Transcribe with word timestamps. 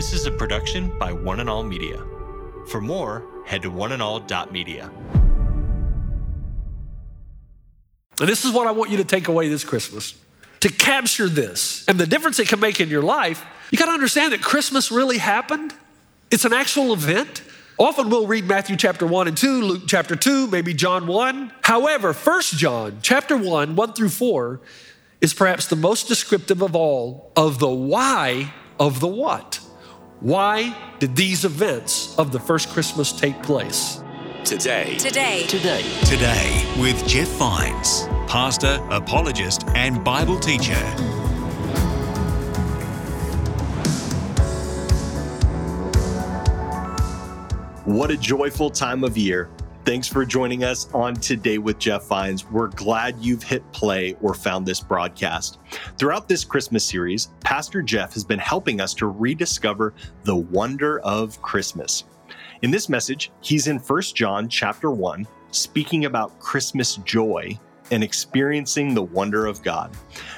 This 0.00 0.14
is 0.14 0.24
a 0.24 0.30
production 0.30 0.96
by 0.98 1.12
One 1.12 1.40
and 1.40 1.50
All 1.50 1.62
Media. 1.62 2.02
For 2.68 2.80
more, 2.80 3.22
head 3.44 3.60
to 3.60 3.70
oneandall.media. 3.70 4.90
And 8.18 8.26
this 8.26 8.46
is 8.46 8.54
what 8.54 8.66
I 8.66 8.70
want 8.70 8.90
you 8.90 8.96
to 8.96 9.04
take 9.04 9.28
away 9.28 9.50
this 9.50 9.62
Christmas. 9.62 10.14
To 10.60 10.70
capture 10.70 11.28
this 11.28 11.84
and 11.86 11.98
the 11.98 12.06
difference 12.06 12.38
it 12.38 12.48
can 12.48 12.60
make 12.60 12.80
in 12.80 12.88
your 12.88 13.02
life, 13.02 13.44
you 13.70 13.76
got 13.76 13.86
to 13.86 13.92
understand 13.92 14.32
that 14.32 14.40
Christmas 14.40 14.90
really 14.90 15.18
happened. 15.18 15.74
It's 16.30 16.46
an 16.46 16.54
actual 16.54 16.94
event. 16.94 17.42
Often 17.76 18.08
we'll 18.08 18.26
read 18.26 18.46
Matthew 18.46 18.78
chapter 18.78 19.06
1 19.06 19.28
and 19.28 19.36
2, 19.36 19.60
Luke 19.60 19.82
chapter 19.86 20.16
2, 20.16 20.46
maybe 20.46 20.72
John 20.72 21.08
1. 21.08 21.52
However, 21.60 22.14
1 22.14 22.42
John 22.56 23.00
chapter 23.02 23.36
1, 23.36 23.76
1 23.76 23.92
through 23.92 24.08
4 24.08 24.62
is 25.20 25.34
perhaps 25.34 25.66
the 25.66 25.76
most 25.76 26.08
descriptive 26.08 26.62
of 26.62 26.74
all 26.74 27.32
of 27.36 27.58
the 27.58 27.68
why 27.68 28.54
of 28.78 29.00
the 29.00 29.06
what. 29.06 29.59
Why 30.20 30.76
did 30.98 31.16
these 31.16 31.46
events 31.46 32.14
of 32.18 32.30
the 32.30 32.38
first 32.38 32.68
Christmas 32.68 33.10
take 33.10 33.42
place? 33.42 34.02
Today. 34.44 34.98
Today. 34.98 35.46
Today. 35.46 35.82
Today 36.04 36.74
with 36.78 37.08
Jeff 37.08 37.26
Vines, 37.38 38.06
pastor, 38.28 38.86
apologist, 38.90 39.64
and 39.68 40.04
Bible 40.04 40.38
teacher. 40.38 40.74
What 47.86 48.10
a 48.10 48.16
joyful 48.18 48.68
time 48.68 49.04
of 49.04 49.16
year. 49.16 49.48
Thanks 49.90 50.06
for 50.06 50.24
joining 50.24 50.62
us 50.62 50.88
on 50.94 51.16
Today 51.16 51.58
with 51.58 51.80
Jeff 51.80 52.04
Vines. 52.04 52.48
We're 52.48 52.68
glad 52.68 53.18
you've 53.18 53.42
hit 53.42 53.64
play 53.72 54.16
or 54.22 54.34
found 54.34 54.64
this 54.64 54.78
broadcast. 54.78 55.58
Throughout 55.98 56.28
this 56.28 56.44
Christmas 56.44 56.84
series, 56.84 57.30
Pastor 57.40 57.82
Jeff 57.82 58.14
has 58.14 58.22
been 58.22 58.38
helping 58.38 58.80
us 58.80 58.94
to 58.94 59.08
rediscover 59.08 59.92
the 60.22 60.36
wonder 60.36 61.00
of 61.00 61.42
Christmas. 61.42 62.04
In 62.62 62.70
this 62.70 62.88
message, 62.88 63.32
he's 63.40 63.66
in 63.66 63.80
1 63.80 64.02
John 64.14 64.48
chapter 64.48 64.92
1, 64.92 65.26
speaking 65.50 66.04
about 66.04 66.38
Christmas 66.38 66.94
joy 66.98 67.58
and 67.90 68.04
experiencing 68.04 68.94
the 68.94 69.02
wonder 69.02 69.46
of 69.46 69.60
God. 69.60 69.90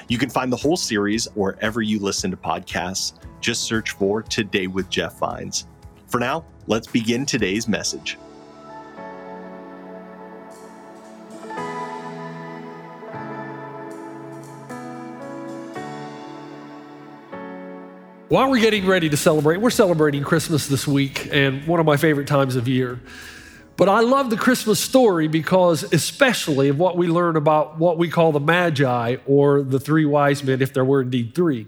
You 0.07 0.17
can 0.17 0.31
find 0.31 0.51
the 0.51 0.57
whole 0.57 0.77
series 0.77 1.27
wherever 1.35 1.83
you 1.83 1.99
listen 1.99 2.31
to 2.31 2.37
podcasts. 2.37 3.19
Just 3.39 3.65
search 3.65 3.91
for 3.91 4.23
Today 4.23 4.65
with 4.65 4.89
Jeff 4.89 5.19
Vines. 5.19 5.67
For 6.07 6.19
now, 6.19 6.43
let's 6.65 6.87
begin 6.87 7.23
today's 7.23 7.67
message. 7.67 8.17
While 18.33 18.49
we're 18.49 18.61
getting 18.61 18.87
ready 18.87 19.09
to 19.09 19.15
celebrate, 19.15 19.57
we're 19.57 19.69
celebrating 19.69 20.23
Christmas 20.23 20.65
this 20.65 20.87
week 20.87 21.29
and 21.31 21.67
one 21.67 21.79
of 21.79 21.85
my 21.85 21.97
favorite 21.97 22.27
times 22.27 22.55
of 22.55 22.67
year. 22.67 22.99
But 23.77 23.89
I 23.89 23.99
love 23.99 24.31
the 24.31 24.37
Christmas 24.37 24.79
story 24.79 25.27
because, 25.27 25.83
especially, 25.93 26.69
of 26.69 26.79
what 26.79 26.97
we 26.97 27.05
learn 27.05 27.35
about 27.35 27.77
what 27.77 27.99
we 27.99 28.09
call 28.09 28.31
the 28.31 28.39
Magi 28.39 29.17
or 29.27 29.61
the 29.61 29.79
three 29.79 30.05
wise 30.05 30.43
men, 30.43 30.63
if 30.63 30.73
there 30.73 30.83
were 30.83 31.03
indeed 31.03 31.35
three. 31.35 31.67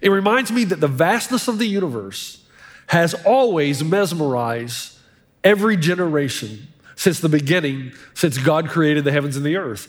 It 0.00 0.08
reminds 0.08 0.50
me 0.50 0.64
that 0.64 0.80
the 0.80 0.88
vastness 0.88 1.48
of 1.48 1.58
the 1.58 1.66
universe 1.66 2.42
has 2.86 3.12
always 3.26 3.84
mesmerized 3.84 4.96
every 5.44 5.76
generation 5.76 6.66
since 6.96 7.20
the 7.20 7.28
beginning, 7.28 7.92
since 8.14 8.38
God 8.38 8.70
created 8.70 9.04
the 9.04 9.12
heavens 9.12 9.36
and 9.36 9.44
the 9.44 9.58
earth. 9.58 9.88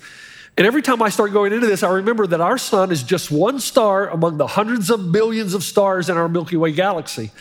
And 0.57 0.65
every 0.65 0.81
time 0.81 1.01
I 1.01 1.09
start 1.09 1.33
going 1.33 1.51
into 1.51 1.67
this, 1.67 1.83
I 1.83 1.91
remember 1.91 2.25
that 2.27 2.39
our 2.39 2.57
sun 2.57 2.91
is 2.91 3.03
just 3.03 3.29
one 3.29 3.59
star 3.59 4.07
among 4.07 4.37
the 4.37 4.47
hundreds 4.47 4.89
of 4.89 5.11
billions 5.11 5.53
of 5.53 5.63
stars 5.63 6.09
in 6.09 6.15
our 6.15 6.29
Milky 6.29 6.55
Way 6.55 6.71
galaxy. 6.71 7.31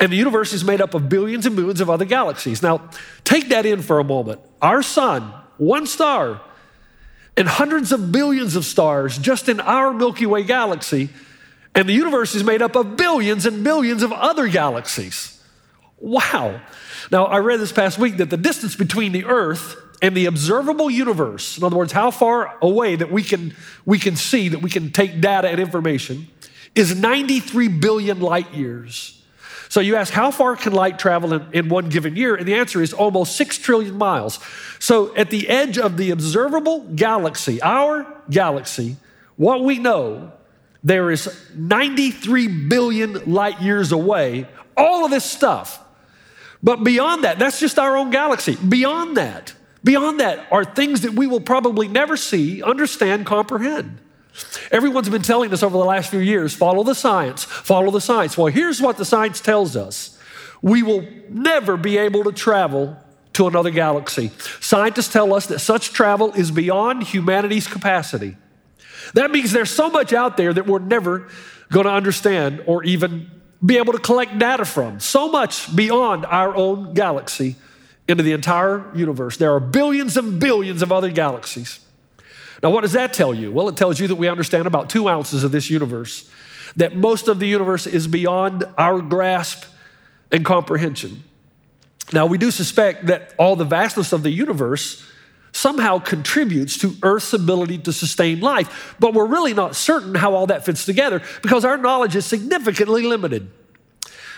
And 0.00 0.12
the 0.12 0.16
universe 0.16 0.52
is 0.52 0.64
made 0.64 0.80
up 0.80 0.94
of 0.94 1.08
billions 1.08 1.46
and 1.46 1.54
billions 1.54 1.80
of 1.80 1.88
other 1.88 2.04
galaxies. 2.04 2.62
Now, 2.62 2.90
take 3.24 3.48
that 3.50 3.66
in 3.66 3.82
for 3.82 3.98
a 3.98 4.04
moment. 4.04 4.40
Our 4.60 4.82
sun, 4.82 5.32
one 5.58 5.86
star, 5.86 6.40
and 7.36 7.48
hundreds 7.48 7.92
of 7.92 8.10
billions 8.10 8.56
of 8.56 8.64
stars 8.64 9.16
just 9.16 9.48
in 9.48 9.60
our 9.60 9.92
Milky 9.92 10.26
Way 10.26 10.42
galaxy. 10.42 11.08
And 11.74 11.88
the 11.88 11.92
universe 11.92 12.34
is 12.34 12.42
made 12.42 12.62
up 12.62 12.74
of 12.74 12.96
billions 12.96 13.46
and 13.46 13.62
billions 13.62 14.02
of 14.02 14.12
other 14.12 14.48
galaxies. 14.48 15.40
Wow. 15.98 16.60
Now, 17.10 17.26
I 17.26 17.38
read 17.38 17.60
this 17.60 17.72
past 17.72 17.98
week 17.98 18.16
that 18.16 18.30
the 18.30 18.36
distance 18.36 18.74
between 18.74 19.12
the 19.12 19.24
Earth 19.24 19.76
and 20.02 20.16
the 20.16 20.26
observable 20.26 20.90
universe, 20.90 21.56
in 21.56 21.64
other 21.64 21.76
words, 21.76 21.92
how 21.92 22.10
far 22.10 22.56
away 22.60 22.96
that 22.96 23.10
we 23.10 23.22
can, 23.22 23.54
we 23.84 23.98
can 23.98 24.16
see, 24.16 24.48
that 24.48 24.60
we 24.60 24.70
can 24.70 24.90
take 24.90 25.20
data 25.20 25.48
and 25.48 25.60
information, 25.60 26.28
is 26.74 26.94
93 26.94 27.68
billion 27.68 28.20
light 28.20 28.52
years. 28.52 29.22
So 29.68 29.80
you 29.80 29.96
ask, 29.96 30.12
how 30.12 30.30
far 30.30 30.56
can 30.56 30.72
light 30.72 30.98
travel 30.98 31.32
in, 31.32 31.46
in 31.52 31.68
one 31.68 31.88
given 31.88 32.14
year? 32.14 32.34
And 32.36 32.46
the 32.46 32.54
answer 32.54 32.82
is 32.82 32.92
almost 32.92 33.36
6 33.36 33.58
trillion 33.58 33.96
miles. 33.96 34.38
So 34.78 35.14
at 35.16 35.30
the 35.30 35.48
edge 35.48 35.78
of 35.78 35.96
the 35.96 36.10
observable 36.10 36.80
galaxy, 36.94 37.60
our 37.62 38.06
galaxy, 38.30 38.96
what 39.36 39.64
we 39.64 39.78
know, 39.78 40.32
there 40.84 41.10
is 41.10 41.28
93 41.54 42.68
billion 42.68 43.32
light 43.32 43.60
years 43.60 43.90
away, 43.90 44.46
all 44.76 45.04
of 45.04 45.10
this 45.10 45.24
stuff. 45.24 45.82
But 46.62 46.84
beyond 46.84 47.24
that, 47.24 47.38
that's 47.38 47.60
just 47.60 47.78
our 47.78 47.96
own 47.96 48.10
galaxy. 48.10 48.56
Beyond 48.56 49.16
that, 49.16 49.54
Beyond 49.86 50.18
that 50.18 50.48
are 50.50 50.64
things 50.64 51.02
that 51.02 51.12
we 51.12 51.28
will 51.28 51.40
probably 51.40 51.86
never 51.86 52.16
see, 52.16 52.60
understand, 52.60 53.24
comprehend. 53.24 53.98
Everyone's 54.72 55.08
been 55.08 55.22
telling 55.22 55.52
us 55.52 55.62
over 55.62 55.78
the 55.78 55.84
last 55.84 56.10
few 56.10 56.18
years 56.18 56.52
follow 56.52 56.82
the 56.82 56.92
science, 56.92 57.44
follow 57.44 57.92
the 57.92 58.00
science. 58.00 58.36
Well, 58.36 58.48
here's 58.48 58.82
what 58.82 58.96
the 58.96 59.04
science 59.04 59.40
tells 59.40 59.76
us 59.76 60.18
we 60.60 60.82
will 60.82 61.06
never 61.30 61.76
be 61.76 61.98
able 61.98 62.24
to 62.24 62.32
travel 62.32 62.96
to 63.34 63.46
another 63.46 63.70
galaxy. 63.70 64.32
Scientists 64.58 65.12
tell 65.12 65.32
us 65.32 65.46
that 65.46 65.60
such 65.60 65.92
travel 65.92 66.32
is 66.32 66.50
beyond 66.50 67.04
humanity's 67.04 67.68
capacity. 67.68 68.36
That 69.14 69.30
means 69.30 69.52
there's 69.52 69.70
so 69.70 69.88
much 69.88 70.12
out 70.12 70.36
there 70.36 70.52
that 70.52 70.66
we're 70.66 70.80
never 70.80 71.28
going 71.70 71.86
to 71.86 71.92
understand 71.92 72.64
or 72.66 72.82
even 72.82 73.30
be 73.64 73.78
able 73.78 73.92
to 73.92 73.98
collect 73.98 74.38
data 74.38 74.64
from. 74.64 75.00
So 75.00 75.30
much 75.30 75.74
beyond 75.74 76.26
our 76.26 76.54
own 76.54 76.94
galaxy 76.94 77.56
into 78.08 78.22
the 78.22 78.32
entire 78.32 78.84
universe. 78.94 79.36
There 79.36 79.54
are 79.54 79.60
billions 79.60 80.16
and 80.16 80.38
billions 80.38 80.82
of 80.82 80.92
other 80.92 81.10
galaxies. 81.10 81.80
Now, 82.62 82.70
what 82.70 82.82
does 82.82 82.92
that 82.92 83.12
tell 83.12 83.34
you? 83.34 83.52
Well, 83.52 83.68
it 83.68 83.76
tells 83.76 84.00
you 84.00 84.08
that 84.08 84.16
we 84.16 84.28
understand 84.28 84.66
about 84.66 84.88
two 84.88 85.08
ounces 85.08 85.44
of 85.44 85.52
this 85.52 85.68
universe, 85.70 86.30
that 86.76 86.96
most 86.96 87.28
of 87.28 87.38
the 87.38 87.46
universe 87.46 87.86
is 87.86 88.06
beyond 88.06 88.64
our 88.78 89.00
grasp 89.00 89.64
and 90.30 90.44
comprehension. 90.44 91.22
Now, 92.12 92.26
we 92.26 92.38
do 92.38 92.50
suspect 92.50 93.06
that 93.06 93.34
all 93.38 93.56
the 93.56 93.64
vastness 93.64 94.12
of 94.12 94.22
the 94.22 94.30
universe 94.30 95.04
somehow 95.56 95.98
contributes 95.98 96.78
to 96.78 96.94
Earth's 97.02 97.32
ability 97.32 97.78
to 97.78 97.92
sustain 97.92 98.40
life, 98.40 98.94
but 99.00 99.14
we're 99.14 99.26
really 99.26 99.54
not 99.54 99.74
certain 99.74 100.14
how 100.14 100.34
all 100.34 100.46
that 100.46 100.64
fits 100.64 100.84
together 100.84 101.22
because 101.42 101.64
our 101.64 101.76
knowledge 101.76 102.14
is 102.14 102.26
significantly 102.26 103.02
limited. 103.02 103.50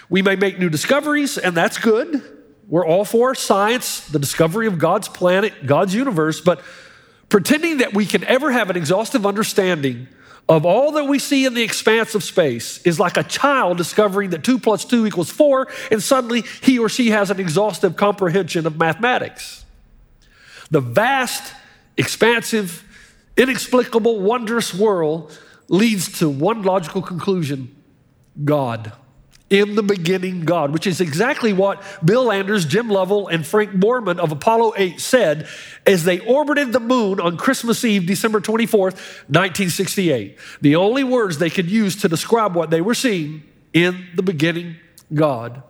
We 0.08 0.22
may 0.22 0.36
make 0.36 0.58
new 0.58 0.70
discoveries, 0.70 1.36
and 1.36 1.56
that's 1.56 1.78
good. 1.78 2.22
We're 2.68 2.86
all 2.86 3.04
for 3.04 3.34
science, 3.34 4.06
the 4.08 4.18
discovery 4.18 4.66
of 4.66 4.78
God's 4.78 5.08
planet, 5.08 5.66
God's 5.66 5.94
universe, 5.94 6.40
but 6.40 6.62
pretending 7.28 7.78
that 7.78 7.94
we 7.94 8.06
can 8.06 8.24
ever 8.24 8.50
have 8.50 8.70
an 8.70 8.76
exhaustive 8.76 9.26
understanding 9.26 10.08
of 10.48 10.64
all 10.64 10.92
that 10.92 11.04
we 11.04 11.18
see 11.18 11.44
in 11.44 11.52
the 11.52 11.62
expanse 11.62 12.14
of 12.14 12.24
space 12.24 12.80
is 12.82 12.98
like 12.98 13.18
a 13.18 13.22
child 13.22 13.76
discovering 13.76 14.30
that 14.30 14.44
2 14.44 14.58
plus 14.58 14.84
2 14.84 15.06
equals 15.06 15.30
4, 15.30 15.68
and 15.90 16.02
suddenly 16.02 16.42
he 16.62 16.78
or 16.78 16.88
she 16.88 17.10
has 17.10 17.30
an 17.30 17.38
exhaustive 17.38 17.96
comprehension 17.96 18.66
of 18.66 18.78
mathematics. 18.78 19.66
The 20.70 20.80
vast, 20.80 21.54
expansive, 21.96 22.84
inexplicable, 23.36 24.20
wondrous 24.20 24.74
world 24.74 25.36
leads 25.68 26.18
to 26.18 26.28
one 26.28 26.62
logical 26.62 27.02
conclusion 27.02 27.74
God 28.44 28.92
in 29.50 29.76
the 29.76 29.82
beginning 29.82 30.44
God, 30.44 30.72
which 30.72 30.86
is 30.86 31.00
exactly 31.00 31.52
what 31.52 31.82
Bill 32.04 32.30
Anders, 32.30 32.66
Jim 32.66 32.88
Lovell, 32.88 33.28
and 33.28 33.46
Frank 33.46 33.72
Borman 33.72 34.18
of 34.18 34.30
Apollo 34.30 34.74
8 34.76 35.00
said 35.00 35.48
as 35.86 36.04
they 36.04 36.18
orbited 36.20 36.72
the 36.72 36.80
moon 36.80 37.18
on 37.18 37.36
Christmas 37.36 37.82
Eve, 37.84 38.06
December 38.06 38.40
24th, 38.40 38.94
1968. 39.28 40.38
The 40.60 40.76
only 40.76 41.02
words 41.02 41.38
they 41.38 41.50
could 41.50 41.70
use 41.70 41.96
to 41.96 42.08
describe 42.08 42.54
what 42.54 42.70
they 42.70 42.80
were 42.80 42.94
seeing 42.94 43.42
in 43.72 44.06
the 44.14 44.22
beginning 44.22 44.76
God. 45.14 45.62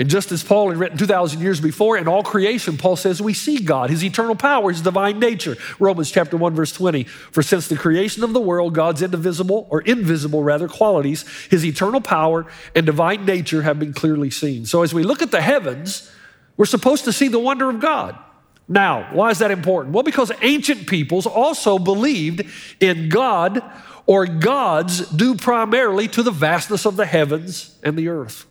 And 0.00 0.08
just 0.08 0.32
as 0.32 0.42
Paul 0.42 0.70
had 0.70 0.78
written 0.78 0.96
2,000 0.96 1.42
years 1.42 1.60
before, 1.60 1.98
in 1.98 2.08
all 2.08 2.22
creation, 2.22 2.78
Paul 2.78 2.96
says 2.96 3.20
we 3.20 3.34
see 3.34 3.58
God, 3.58 3.90
his 3.90 4.02
eternal 4.02 4.34
power, 4.34 4.70
his 4.70 4.80
divine 4.80 5.18
nature. 5.18 5.58
Romans 5.78 6.10
chapter 6.10 6.38
1, 6.38 6.54
verse 6.54 6.72
20. 6.72 7.04
For 7.04 7.42
since 7.42 7.68
the 7.68 7.76
creation 7.76 8.24
of 8.24 8.32
the 8.32 8.40
world, 8.40 8.74
God's 8.74 9.02
indivisible, 9.02 9.66
or 9.68 9.82
invisible 9.82 10.42
rather, 10.42 10.68
qualities, 10.68 11.28
his 11.50 11.66
eternal 11.66 12.00
power 12.00 12.46
and 12.74 12.86
divine 12.86 13.26
nature 13.26 13.60
have 13.60 13.78
been 13.78 13.92
clearly 13.92 14.30
seen. 14.30 14.64
So 14.64 14.82
as 14.82 14.94
we 14.94 15.02
look 15.02 15.20
at 15.20 15.32
the 15.32 15.42
heavens, 15.42 16.10
we're 16.56 16.64
supposed 16.64 17.04
to 17.04 17.12
see 17.12 17.28
the 17.28 17.38
wonder 17.38 17.68
of 17.68 17.78
God. 17.78 18.18
Now, 18.66 19.06
why 19.12 19.28
is 19.28 19.40
that 19.40 19.50
important? 19.50 19.94
Well, 19.94 20.02
because 20.02 20.32
ancient 20.40 20.86
peoples 20.86 21.26
also 21.26 21.78
believed 21.78 22.46
in 22.80 23.10
God 23.10 23.62
or 24.06 24.24
gods 24.24 25.10
due 25.10 25.34
primarily 25.34 26.08
to 26.08 26.22
the 26.22 26.30
vastness 26.30 26.86
of 26.86 26.96
the 26.96 27.04
heavens 27.04 27.78
and 27.82 27.98
the 27.98 28.08
earth. 28.08 28.46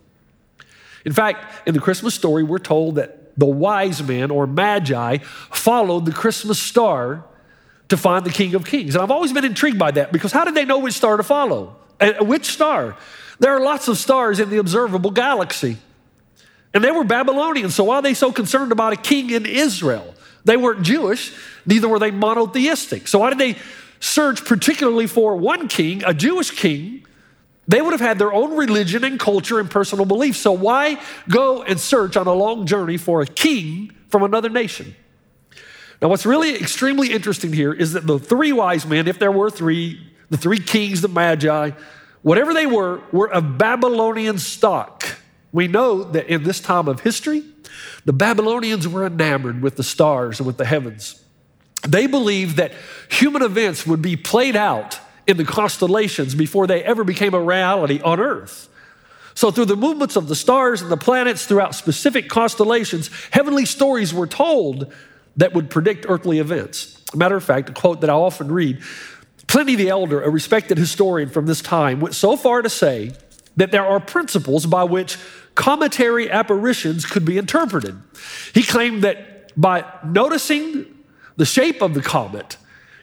In 1.05 1.13
fact, 1.13 1.67
in 1.67 1.73
the 1.73 1.79
Christmas 1.79 2.13
story, 2.13 2.43
we're 2.43 2.59
told 2.59 2.95
that 2.95 3.37
the 3.37 3.45
wise 3.45 4.03
men 4.03 4.31
or 4.31 4.45
magi 4.45 5.17
followed 5.51 6.05
the 6.05 6.11
Christmas 6.11 6.59
star 6.59 7.23
to 7.87 7.97
find 7.97 8.25
the 8.25 8.31
King 8.31 8.53
of 8.55 8.65
Kings. 8.65 8.95
And 8.95 9.03
I've 9.03 9.11
always 9.11 9.33
been 9.33 9.45
intrigued 9.45 9.79
by 9.79 9.91
that 9.91 10.11
because 10.11 10.31
how 10.31 10.45
did 10.45 10.55
they 10.55 10.65
know 10.65 10.79
which 10.79 10.93
star 10.93 11.17
to 11.17 11.23
follow? 11.23 11.75
And 11.99 12.27
which 12.27 12.45
star? 12.45 12.95
There 13.39 13.55
are 13.55 13.59
lots 13.59 13.87
of 13.87 13.97
stars 13.97 14.39
in 14.39 14.49
the 14.49 14.57
observable 14.57 15.11
galaxy. 15.11 15.77
And 16.73 16.83
they 16.83 16.91
were 16.91 17.03
Babylonians, 17.03 17.73
so 17.73 17.85
why 17.85 17.95
are 17.95 18.01
they 18.01 18.13
so 18.13 18.31
concerned 18.31 18.71
about 18.71 18.93
a 18.93 18.95
king 18.95 19.31
in 19.31 19.45
Israel? 19.45 20.13
They 20.45 20.55
weren't 20.55 20.83
Jewish, 20.83 21.33
neither 21.65 21.87
were 21.87 21.97
they 21.97 22.11
monotheistic. 22.11 23.07
So 23.07 23.19
why 23.19 23.29
did 23.29 23.39
they 23.39 23.55
search 23.99 24.45
particularly 24.45 25.07
for 25.07 25.35
one 25.35 25.67
king, 25.67 26.03
a 26.05 26.13
Jewish 26.13 26.51
king? 26.51 27.05
They 27.69 27.83
would 27.83 27.91
have 27.91 28.01
had 28.01 28.17
their 28.17 28.33
own 28.33 28.57
religion 28.57 29.03
and 29.03 29.19
culture 29.19 29.59
and 29.59 29.69
personal 29.69 30.03
beliefs. 30.03 30.39
So 30.39 30.51
why 30.51 30.99
go 31.29 31.61
and 31.61 31.79
search 31.79 32.17
on 32.17 32.25
a 32.25 32.33
long 32.33 32.65
journey 32.65 32.97
for 32.97 33.21
a 33.21 33.27
king 33.27 33.95
from 34.07 34.23
another 34.23 34.49
nation? 34.49 34.95
Now, 36.01 36.07
what's 36.07 36.25
really 36.25 36.55
extremely 36.55 37.11
interesting 37.11 37.53
here 37.53 37.71
is 37.71 37.93
that 37.93 38.07
the 38.07 38.17
three 38.17 38.51
wise 38.51 38.87
men, 38.87 39.07
if 39.07 39.19
there 39.19 39.31
were 39.31 39.51
three, 39.51 40.01
the 40.31 40.37
three 40.37 40.57
kings, 40.57 41.01
the 41.01 41.09
magi, 41.09 41.69
whatever 42.23 42.55
they 42.55 42.65
were, 42.65 43.03
were 43.11 43.31
of 43.31 43.59
Babylonian 43.59 44.39
stock. 44.39 45.05
We 45.51 45.67
know 45.67 46.03
that 46.03 46.27
in 46.27 46.41
this 46.41 46.59
time 46.59 46.87
of 46.87 47.01
history, 47.01 47.43
the 48.03 48.13
Babylonians 48.13 48.87
were 48.87 49.05
enamored 49.05 49.61
with 49.61 49.75
the 49.75 49.83
stars 49.83 50.39
and 50.39 50.47
with 50.47 50.57
the 50.57 50.65
heavens. 50.65 51.23
They 51.87 52.07
believed 52.07 52.57
that 52.57 52.71
human 53.11 53.43
events 53.43 53.85
would 53.85 54.01
be 54.01 54.15
played 54.15 54.55
out 54.55 54.99
in 55.29 55.37
the 55.37 55.45
constellations 55.45 56.33
before 56.33 56.65
they 56.65 56.83
ever 56.83 57.03
became 57.03 57.35
a 57.35 57.39
reality 57.39 58.01
on 58.01 58.19
Earth. 58.19 58.67
So, 59.35 59.51
through 59.51 59.65
the 59.65 59.75
movements 59.75 60.15
of 60.15 60.27
the 60.27 60.35
stars 60.35 60.81
and 60.81 60.91
the 60.91 60.97
planets 60.97 61.45
throughout 61.45 61.75
specific 61.75 62.29
constellations, 62.29 63.11
heavenly 63.29 63.65
stories 63.65 64.11
were 64.11 64.25
told 64.25 64.91
that 65.37 65.53
would 65.53 65.69
predict 65.69 66.07
earthly 66.09 66.39
events. 66.39 66.99
matter 67.15 67.35
of 67.35 67.43
fact, 67.43 67.69
a 67.69 67.73
quote 67.73 68.01
that 68.01 68.09
I 68.09 68.13
often 68.13 68.51
read 68.51 68.81
Pliny 69.45 69.75
the 69.75 69.89
Elder, 69.89 70.21
a 70.21 70.29
respected 70.31 70.79
historian 70.79 71.29
from 71.29 71.45
this 71.45 71.61
time, 71.61 71.99
went 71.99 72.15
so 72.15 72.35
far 72.35 72.63
to 72.63 72.69
say 72.69 73.13
that 73.55 73.71
there 73.71 73.85
are 73.85 73.99
principles 73.99 74.65
by 74.65 74.83
which 74.83 75.17
cometary 75.53 76.29
apparitions 76.29 77.05
could 77.05 77.23
be 77.23 77.37
interpreted. 77.37 78.01
He 78.53 78.63
claimed 78.63 79.03
that 79.03 79.51
by 79.55 79.85
noticing 80.03 80.85
the 81.37 81.45
shape 81.45 81.83
of 81.83 81.93
the 81.93 82.01
comet, 82.01 82.57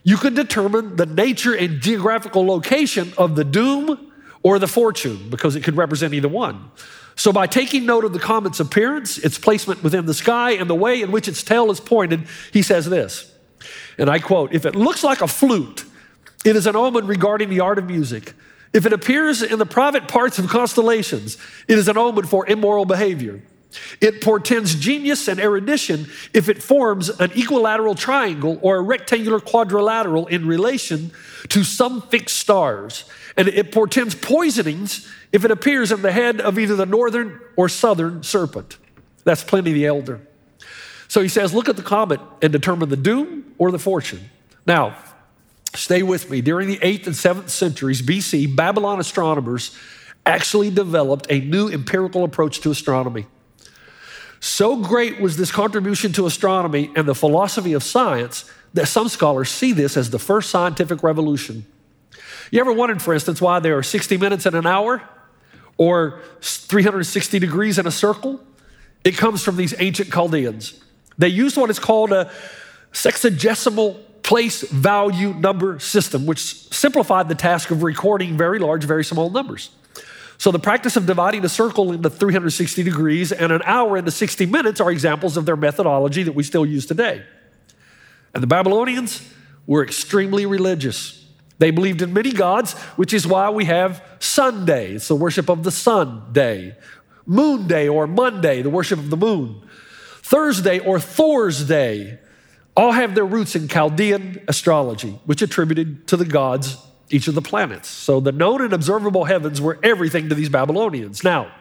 you 0.07 0.17
could 0.17 0.37
determine 0.37 0.95
the 0.95 1.05
nature 1.05 1.53
and 1.53 1.81
geographical 1.81 2.47
location 2.47 3.13
of 3.19 3.35
the 3.35 3.43
doom 3.43 4.13
or 4.45 4.61
the 4.61 4.69
fortune, 4.69 5.29
because 5.31 5.57
it 5.57 5.65
could 5.65 5.77
represent 5.77 6.15
either 6.15 6.29
one. 6.29 6.71
So, 7.17 7.33
by 7.33 7.49
taking 7.49 7.87
note 7.87 8.05
of 8.05 8.13
the 8.13 8.21
comet's 8.21 8.61
appearance, 8.61 9.19
its 9.19 9.37
placement 9.37 9.83
within 9.83 10.07
the 10.07 10.15
sky, 10.15 10.53
and 10.53 10.71
the 10.71 10.77
way 10.77 11.03
in 11.03 11.11
which 11.11 11.27
its 11.27 11.43
tail 11.43 11.73
is 11.73 11.81
pointed, 11.81 12.29
he 12.53 12.63
says 12.63 12.89
this, 12.89 13.35
and 13.99 14.09
I 14.09 14.21
quote 14.21 14.55
If 14.55 14.65
it 14.65 14.77
looks 14.77 15.03
like 15.03 15.23
a 15.23 15.27
flute, 15.27 15.85
it 16.45 16.55
is 16.55 16.69
an 16.69 16.77
omen 16.77 17.09
regarding 17.09 17.51
the 17.51 17.59
art 17.59 17.79
of 17.79 17.87
music. 17.87 18.33
If 18.73 18.87
it 18.87 18.93
appears 18.93 19.43
in 19.43 19.59
the 19.59 19.67
private 19.67 20.07
parts 20.07 20.39
of 20.39 20.47
constellations, 20.47 21.37
it 21.67 21.79
is 21.79 21.89
an 21.89 21.99
omen 21.99 22.27
for 22.27 22.47
immoral 22.47 22.85
behavior. 22.85 23.43
It 24.01 24.21
portends 24.21 24.75
genius 24.75 25.29
and 25.29 25.41
erudition 25.41 26.07
if 26.33 26.49
it 26.49 26.63
forms 26.63 27.09
an 27.09 27.31
equilateral 27.35 27.95
triangle 27.95 28.59
or 28.63 28.77
a 28.77 28.81
rectangular 28.81 29.41
quadrilateral 29.41 30.27
in 30.27 30.47
relation 30.47 31.13
to 31.49 31.65
some 31.65 32.03
fixed 32.03 32.37
stars. 32.37 33.05
And 33.37 33.49
it 33.49 33.73
portends 33.73 34.15
poisonings 34.15 35.11
if 35.33 35.45
it 35.45 35.51
appears 35.51 35.93
in 35.93 36.03
the 36.03 36.13
head 36.13 36.41
of 36.41 36.59
either 36.59 36.77
the 36.77 36.87
northern 36.87 37.41
or 37.57 37.69
southern 37.69 38.23
serpent. 38.23 38.79
That's 39.25 39.45
Pliny 39.45 39.73
the 39.73 39.87
Elder. 39.87 40.21
So 41.09 41.21
he 41.21 41.29
says, 41.29 41.55
look 41.55 41.69
at 41.69 41.77
the 41.77 41.83
comet 41.83 42.21
and 42.43 42.53
determine 42.53 42.89
the 42.89 42.97
doom 42.97 43.55
or 43.59 43.71
the 43.71 43.79
fortune. 43.79 44.31
Now, 44.67 44.97
Stay 45.77 46.03
with 46.03 46.31
me. 46.31 46.41
During 46.41 46.69
the 46.69 46.79
8th 46.79 47.07
and 47.07 47.15
7th 47.15 47.51
centuries 47.51 48.03
BC, 48.03 48.55
Babylon 48.57 48.99
astronomers 48.99 49.77
actually 50.25 50.71
developed 50.71 51.27
a 51.31 51.41
new 51.41 51.69
empirical 51.69 52.25
approach 52.25 52.61
to 52.61 52.71
astronomy. 52.71 53.27
So 54.41 54.77
great 54.77 55.21
was 55.21 55.37
this 55.37 55.51
contribution 55.51 56.13
to 56.13 56.27
astronomy 56.27 56.91
and 56.95 57.09
the 57.09 57.15
philosophy 57.15 57.73
of 57.73 57.83
science 57.83 58.51
that 58.75 58.87
some 58.87 59.09
scholars 59.09 59.51
see 59.51 59.73
this 59.73 59.97
as 59.97 60.11
the 60.11 60.19
first 60.19 60.51
scientific 60.51 61.03
revolution. 61.03 61.65
You 62.51 62.61
ever 62.61 62.73
wondered, 62.73 63.03
for 63.03 63.15
instance, 63.15 63.41
why 63.41 63.59
there 63.59 63.77
are 63.77 63.83
60 63.83 64.17
minutes 64.19 64.47
in 64.47 64.55
an 64.55 64.67
hour 64.67 65.03
or 65.79 66.21
360 66.41 67.39
degrees 67.39 67.79
in 67.79 67.87
a 67.87 67.91
circle? 67.91 68.41
It 69.05 69.17
comes 69.17 69.43
from 69.43 69.57
these 69.57 69.75
ancient 69.79 70.13
Chaldeans. 70.13 70.81
They 71.19 71.29
used 71.29 71.57
what 71.57 71.71
is 71.71 71.79
called 71.79 72.13
a 72.13 72.31
sexagesimal 72.93 74.01
place 74.23 74.63
value 74.63 75.33
number 75.35 75.79
system, 75.79 76.27
which 76.27 76.41
simplified 76.73 77.29
the 77.29 77.35
task 77.35 77.71
of 77.71 77.83
recording 77.83 78.37
very 78.37 78.59
large, 78.59 78.85
very 78.85 79.05
small 79.05 79.31
numbers. 79.31 79.71
So, 80.39 80.51
the 80.51 80.59
practice 80.59 80.97
of 80.97 81.07
dividing 81.07 81.45
a 81.45 81.49
circle 81.49 81.93
into 81.93 82.11
360 82.11 82.83
degrees 82.83 83.33
and 83.33 83.51
an 83.51 83.63
hour 83.65 83.97
into 83.97 84.11
60 84.11 84.47
minutes 84.47 84.81
are 84.81 84.91
examples 84.91 85.37
of 85.37 85.47
their 85.47 85.57
methodology 85.57 86.23
that 86.25 86.33
we 86.33 86.43
still 86.43 86.67
use 86.67 86.85
today. 86.85 87.25
And 88.35 88.43
the 88.43 88.47
Babylonians 88.47 89.27
were 89.67 89.83
extremely 89.83 90.45
religious. 90.45 91.25
They 91.59 91.71
believed 91.71 92.03
in 92.03 92.13
many 92.13 92.33
gods, 92.33 92.75
which 92.97 93.15
is 93.15 93.27
why 93.27 93.49
we 93.49 93.65
have 93.65 94.03
Sunday. 94.19 94.93
It's 94.93 95.09
the 95.09 95.15
worship 95.15 95.49
of 95.49 95.65
the 95.65 95.71
sun 95.71 96.23
day. 96.33 96.77
Moon 97.25 97.67
day 97.67 97.89
or 97.89 98.07
Monday, 98.07 98.61
the 98.61 98.71
worship 98.71 98.99
of 98.99 99.09
the 99.09 99.17
moon. 99.17 99.63
Thursday 100.23 100.79
or 100.81 101.01
Thor's 101.01 101.65
day, 101.67 102.19
all 102.77 102.93
have 102.93 103.15
their 103.15 103.25
roots 103.25 103.57
in 103.57 103.69
Chaldean 103.69 104.45
astrology, 104.49 105.19
which 105.25 105.41
attributed 105.41 106.07
to 106.09 106.17
the 106.17 106.27
gods 106.27 106.77
each 107.11 107.29
of 107.29 107.35
the 107.35 107.43
planets. 107.43 107.89
So 107.89 108.21
the 108.21 108.33
known 108.33 108.63
and 108.63 108.73
observable 108.73 109.25
heavens 109.25 109.61
were 109.61 109.79
everything 109.83 110.29
to 110.29 110.35
these 110.35 110.49
Babylonians. 110.49 111.23
Now, 111.23 111.53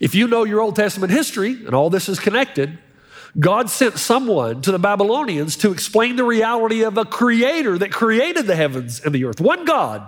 if 0.00 0.14
you 0.14 0.26
know 0.26 0.44
your 0.44 0.60
Old 0.60 0.76
Testament 0.76 1.12
history 1.12 1.52
and 1.52 1.74
all 1.74 1.90
this 1.90 2.08
is 2.08 2.18
connected, 2.18 2.78
God 3.38 3.68
sent 3.68 3.98
someone 3.98 4.62
to 4.62 4.72
the 4.72 4.78
Babylonians 4.78 5.56
to 5.58 5.72
explain 5.72 6.16
the 6.16 6.24
reality 6.24 6.82
of 6.82 6.96
a 6.96 7.04
creator 7.04 7.76
that 7.78 7.92
created 7.92 8.46
the 8.46 8.56
heavens 8.56 9.00
and 9.00 9.14
the 9.14 9.24
earth. 9.24 9.40
One 9.40 9.64
God 9.64 10.06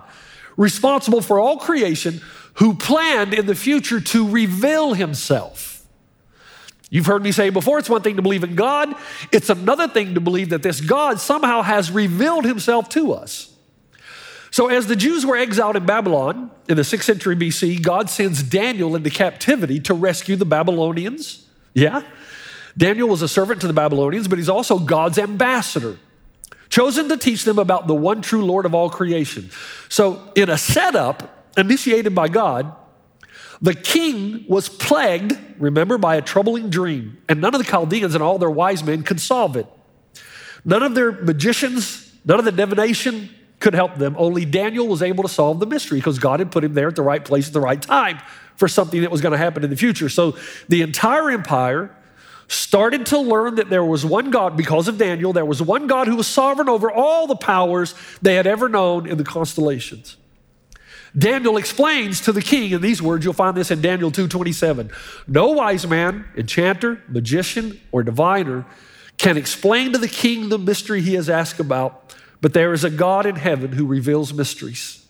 responsible 0.57 1.21
for 1.21 1.39
all 1.39 1.59
creation 1.59 2.21
who 2.55 2.75
planned 2.75 3.35
in 3.35 3.47
the 3.47 3.55
future 3.55 4.01
to 4.01 4.29
reveal 4.29 4.95
himself. 4.95 5.85
You've 6.89 7.07
heard 7.07 7.23
me 7.23 7.33
say 7.33 7.51
before, 7.51 7.79
it's 7.79 7.91
one 7.91 8.03
thing 8.03 8.17
to 8.17 8.23
believe 8.23 8.45
in 8.45 8.55
God, 8.55 8.95
it's 9.33 9.51
another 9.51 9.89
thing 9.89 10.15
to 10.15 10.21
believe 10.21 10.51
that 10.51 10.63
this 10.63 10.81
God 10.81 11.21
somehow 11.21 11.63
has 11.63 11.91
revealed 11.91 12.45
himself 12.45 12.89
to 12.91 13.13
us. 13.13 13.56
So, 14.51 14.69
as 14.69 14.87
the 14.87 14.97
Jews 14.97 15.27
were 15.27 15.37
exiled 15.37 15.77
in 15.77 15.87
Babylon 15.87 16.51
in 16.69 16.77
the 16.77 16.83
6th 16.83 17.03
century 17.03 17.37
BC, 17.37 17.83
God 17.83 18.09
sends 18.09 18.43
Daniel 18.43 18.95
into 18.95 19.11
captivity 19.11 19.81
to 19.81 19.95
rescue 19.95 20.37
the 20.37 20.45
Babylonians. 20.45 21.47
Yeah? 21.75 22.03
Daniel 22.77 23.09
was 23.09 23.23
a 23.23 23.29
servant 23.29 23.61
to 23.63 23.67
the 23.67 23.73
Babylonians, 23.73 24.29
but 24.29 24.39
he's 24.39 24.49
also 24.49 24.79
God's 24.79 25.19
ambassador, 25.19 25.99
chosen 26.69 27.09
to 27.09 27.17
teach 27.17 27.45
them 27.45 27.59
about 27.59 27.87
the 27.87 27.95
one 27.95 28.23
true 28.23 28.45
Lord 28.45 28.67
of 28.67 28.75
all 28.75 28.91
creation. 28.91 29.51
So, 29.89 30.31
in 30.35 30.49
a 30.49 30.59
setup 30.59 31.53
initiated 31.57 32.15
by 32.15 32.29
God, 32.29 32.73
the 33.63 33.75
king 33.75 34.45
was 34.49 34.69
plagued, 34.69 35.37
remember, 35.59 35.99
by 35.99 36.17
a 36.17 36.23
troubling 36.23 36.69
dream, 36.71 37.19
and 37.29 37.41
none 37.41 37.55
of 37.55 37.59
the 37.59 37.71
Chaldeans 37.71 38.15
and 38.15 38.23
all 38.23 38.39
their 38.39 38.51
wise 38.51 38.85
men 38.85 39.03
could 39.03 39.21
solve 39.21 39.57
it. 39.57 39.67
None 40.65 40.83
of 40.83 40.95
their 40.95 41.13
magicians, 41.13 42.13
none 42.25 42.39
of 42.39 42.45
the 42.45 42.53
divination 42.53 43.31
could 43.61 43.75
help 43.75 43.97
them. 43.97 44.15
Only 44.19 44.45
Daniel 44.45 44.87
was 44.87 45.03
able 45.03 45.23
to 45.23 45.29
solve 45.29 45.61
the 45.61 45.67
mystery 45.67 45.99
because 45.99 46.19
God 46.19 46.41
had 46.41 46.51
put 46.51 46.65
him 46.65 46.75
there 46.75 46.89
at 46.89 46.97
the 46.97 47.03
right 47.03 47.25
place 47.25 47.47
at 47.47 47.53
the 47.53 47.61
right 47.61 47.81
time 47.81 48.19
for 48.57 48.69
something 48.69 49.01
that 49.03 49.11
was 49.11 49.21
going 49.21 49.33
to 49.33 49.39
happen 49.39 49.65
in 49.65 49.71
the 49.71 49.77
future. 49.77 50.09
So 50.09 50.37
the 50.69 50.83
entire 50.83 51.31
empire 51.31 51.95
started 52.49 53.07
to 53.07 53.19
learn 53.19 53.57
that 53.57 53.71
there 53.71 53.85
was 53.85 54.05
one 54.05 54.31
God 54.31 54.57
because 54.57 54.89
of 54.89 54.99
Daniel. 54.99 55.33
There 55.33 55.45
was 55.45 55.61
one 55.63 55.87
God 55.87 56.07
who 56.07 56.17
was 56.17 56.27
sovereign 56.27 56.69
over 56.69 56.91
all 56.91 57.27
the 57.27 57.37
powers 57.37 57.95
they 58.23 58.35
had 58.35 58.47
ever 58.47 58.69
known 58.69 59.07
in 59.07 59.19
the 59.19 59.25
constellations. 59.25 60.17
Daniel 61.17 61.57
explains 61.57 62.21
to 62.23 62.33
the 62.33 62.43
king 62.43 62.73
in 62.73 62.83
these 62.83 63.01
words, 63.01 63.25
you'll 63.25 63.33
find 63.35 63.57
this 63.57 63.71
in 63.71 63.81
Daniel 63.81 64.11
2:27. 64.11 64.91
No 65.27 65.49
wise 65.49 65.87
man, 65.87 66.27
enchanter, 66.37 67.01
magician, 67.09 67.81
or 67.91 68.03
diviner 68.03 68.67
can 69.17 69.39
explain 69.39 69.93
to 69.93 69.99
the 69.99 70.09
king 70.09 70.51
the 70.51 70.59
mystery 70.59 71.01
he 71.01 71.15
has 71.15 71.31
asked 71.31 71.59
about, 71.59 72.15
but 72.41 72.53
there 72.53 72.73
is 72.73 72.85
a 72.85 72.91
God 72.91 73.27
in 73.27 73.37
heaven 73.37 73.73
who 73.73 73.87
reveals 73.87 74.33
mysteries. 74.33 75.07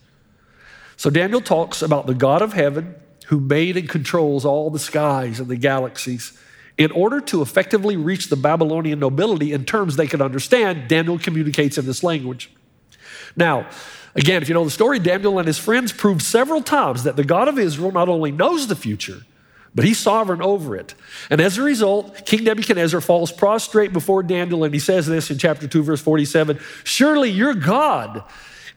So 0.96 1.10
Daniel 1.10 1.40
talks 1.40 1.82
about 1.82 2.06
the 2.06 2.14
God 2.14 2.42
of 2.42 2.52
heaven 2.52 2.94
who 3.26 3.40
made 3.40 3.76
and 3.76 3.88
controls 3.88 4.44
all 4.44 4.70
the 4.70 4.78
skies 4.78 5.40
and 5.40 5.48
the 5.48 5.56
galaxies. 5.56 6.38
In 6.78 6.90
order 6.92 7.20
to 7.22 7.42
effectively 7.42 7.96
reach 7.96 8.28
the 8.28 8.36
Babylonian 8.36 8.98
nobility 8.98 9.52
in 9.52 9.64
terms 9.64 9.96
they 9.96 10.06
could 10.06 10.20
understand, 10.20 10.88
Daniel 10.88 11.18
communicates 11.18 11.78
in 11.78 11.86
this 11.86 12.02
language. 12.02 12.50
Now, 13.34 13.68
again, 14.14 14.42
if 14.42 14.48
you 14.48 14.54
know 14.54 14.64
the 14.64 14.70
story, 14.70 14.98
Daniel 14.98 15.38
and 15.38 15.46
his 15.46 15.58
friends 15.58 15.92
proved 15.92 16.22
several 16.22 16.62
times 16.62 17.02
that 17.04 17.16
the 17.16 17.24
God 17.24 17.48
of 17.48 17.58
Israel 17.58 17.92
not 17.92 18.08
only 18.08 18.30
knows 18.30 18.66
the 18.66 18.76
future, 18.76 19.22
but 19.76 19.84
he's 19.84 19.98
sovereign 19.98 20.40
over 20.40 20.74
it. 20.74 20.94
And 21.28 21.38
as 21.38 21.58
a 21.58 21.62
result, 21.62 22.24
King 22.24 22.44
Nebuchadnezzar 22.44 23.02
falls 23.02 23.30
prostrate 23.30 23.92
before 23.92 24.22
Daniel, 24.22 24.64
and 24.64 24.72
he 24.72 24.80
says 24.80 25.06
this 25.06 25.30
in 25.30 25.36
chapter 25.36 25.68
2, 25.68 25.82
verse 25.82 26.00
47 26.00 26.58
Surely 26.82 27.30
your 27.30 27.54
God 27.54 28.24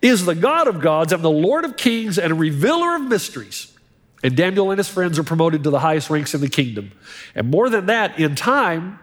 is 0.01 0.25
the 0.25 0.36
God 0.36 0.68
of 0.68 0.82
gods 0.82 1.13
and 1.13 1.24
the 1.24 1.32
Lord 1.32 1.63
of 1.63 1.77
kings 1.77 2.20
and 2.20 2.34
a 2.34 2.36
revealer 2.36 2.98
of 2.98 3.01
mysteries. 3.03 3.74
And 4.22 4.36
Daniel 4.36 4.72
and 4.72 4.77
his 4.77 4.89
friends 4.89 5.18
are 5.18 5.24
promoted 5.24 5.63
to 5.63 5.70
the 5.70 5.79
highest 5.79 6.10
ranks 6.10 6.36
in 6.36 6.41
the 6.41 6.50
kingdom. 6.50 6.91
And 7.34 7.50
more 7.50 7.70
than 7.70 7.86
that, 7.86 8.20
in 8.20 8.36
time, 8.36 9.00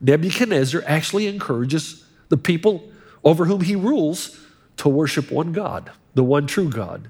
Nebuchadnezzar 0.00 0.82
actually 0.84 1.28
encourages 1.28 2.04
the 2.28 2.36
people 2.36 2.90
over 3.22 3.44
whom 3.44 3.60
he 3.60 3.76
rules 3.76 4.40
to 4.78 4.88
worship 4.88 5.30
one 5.30 5.52
God, 5.52 5.92
the 6.14 6.24
one 6.24 6.48
true 6.48 6.68
God. 6.68 7.08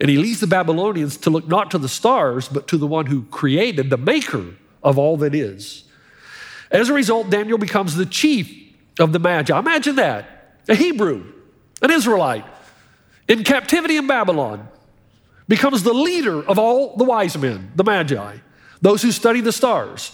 And 0.00 0.08
he 0.08 0.16
leads 0.16 0.40
the 0.40 0.46
Babylonians 0.46 1.16
to 1.18 1.30
look 1.30 1.48
not 1.48 1.70
to 1.72 1.78
the 1.78 1.88
stars, 1.88 2.48
but 2.48 2.68
to 2.68 2.76
the 2.76 2.86
one 2.86 3.06
who 3.06 3.22
created, 3.24 3.90
the 3.90 3.96
maker 3.96 4.54
of 4.82 4.96
all 4.98 5.16
that 5.18 5.34
is. 5.34 5.84
As 6.70 6.88
a 6.88 6.94
result, 6.94 7.30
Daniel 7.30 7.58
becomes 7.58 7.96
the 7.96 8.06
chief 8.06 8.50
of 8.98 9.12
the 9.12 9.18
Magi. 9.18 9.58
Imagine 9.58 9.96
that 9.96 10.56
a 10.68 10.74
Hebrew, 10.74 11.24
an 11.82 11.90
Israelite, 11.90 12.44
in 13.26 13.42
captivity 13.44 13.96
in 13.96 14.06
Babylon, 14.06 14.68
becomes 15.48 15.82
the 15.82 15.94
leader 15.94 16.42
of 16.42 16.58
all 16.58 16.96
the 16.96 17.04
wise 17.04 17.36
men, 17.36 17.72
the 17.74 17.84
Magi, 17.84 18.36
those 18.80 19.02
who 19.02 19.10
study 19.10 19.40
the 19.40 19.52
stars, 19.52 20.12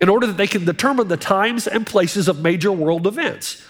in 0.00 0.08
order 0.08 0.26
that 0.26 0.36
they 0.36 0.46
can 0.48 0.64
determine 0.64 1.08
the 1.08 1.16
times 1.16 1.66
and 1.66 1.86
places 1.86 2.28
of 2.28 2.40
major 2.40 2.72
world 2.72 3.06
events, 3.06 3.64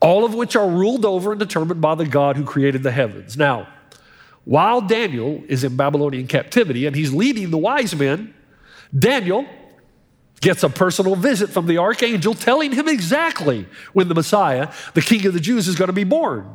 all 0.00 0.24
of 0.24 0.34
which 0.34 0.56
are 0.56 0.68
ruled 0.68 1.04
over 1.04 1.32
and 1.32 1.40
determined 1.40 1.80
by 1.80 1.94
the 1.94 2.06
God 2.06 2.36
who 2.36 2.44
created 2.44 2.82
the 2.82 2.92
heavens. 2.92 3.36
Now, 3.36 3.68
while 4.44 4.80
Daniel 4.80 5.42
is 5.48 5.64
in 5.64 5.76
Babylonian 5.76 6.26
captivity 6.26 6.86
and 6.86 6.96
he's 6.96 7.12
leading 7.12 7.50
the 7.50 7.58
wise 7.58 7.94
men, 7.94 8.34
Daniel 8.96 9.46
gets 10.40 10.62
a 10.62 10.68
personal 10.68 11.14
visit 11.14 11.50
from 11.50 11.66
the 11.66 11.78
archangel 11.78 12.34
telling 12.34 12.72
him 12.72 12.88
exactly 12.88 13.66
when 13.92 14.08
the 14.08 14.14
Messiah, 14.14 14.72
the 14.94 15.00
King 15.00 15.24
of 15.26 15.34
the 15.34 15.40
Jews, 15.40 15.68
is 15.68 15.76
going 15.76 15.88
to 15.88 15.92
be 15.92 16.04
born. 16.04 16.48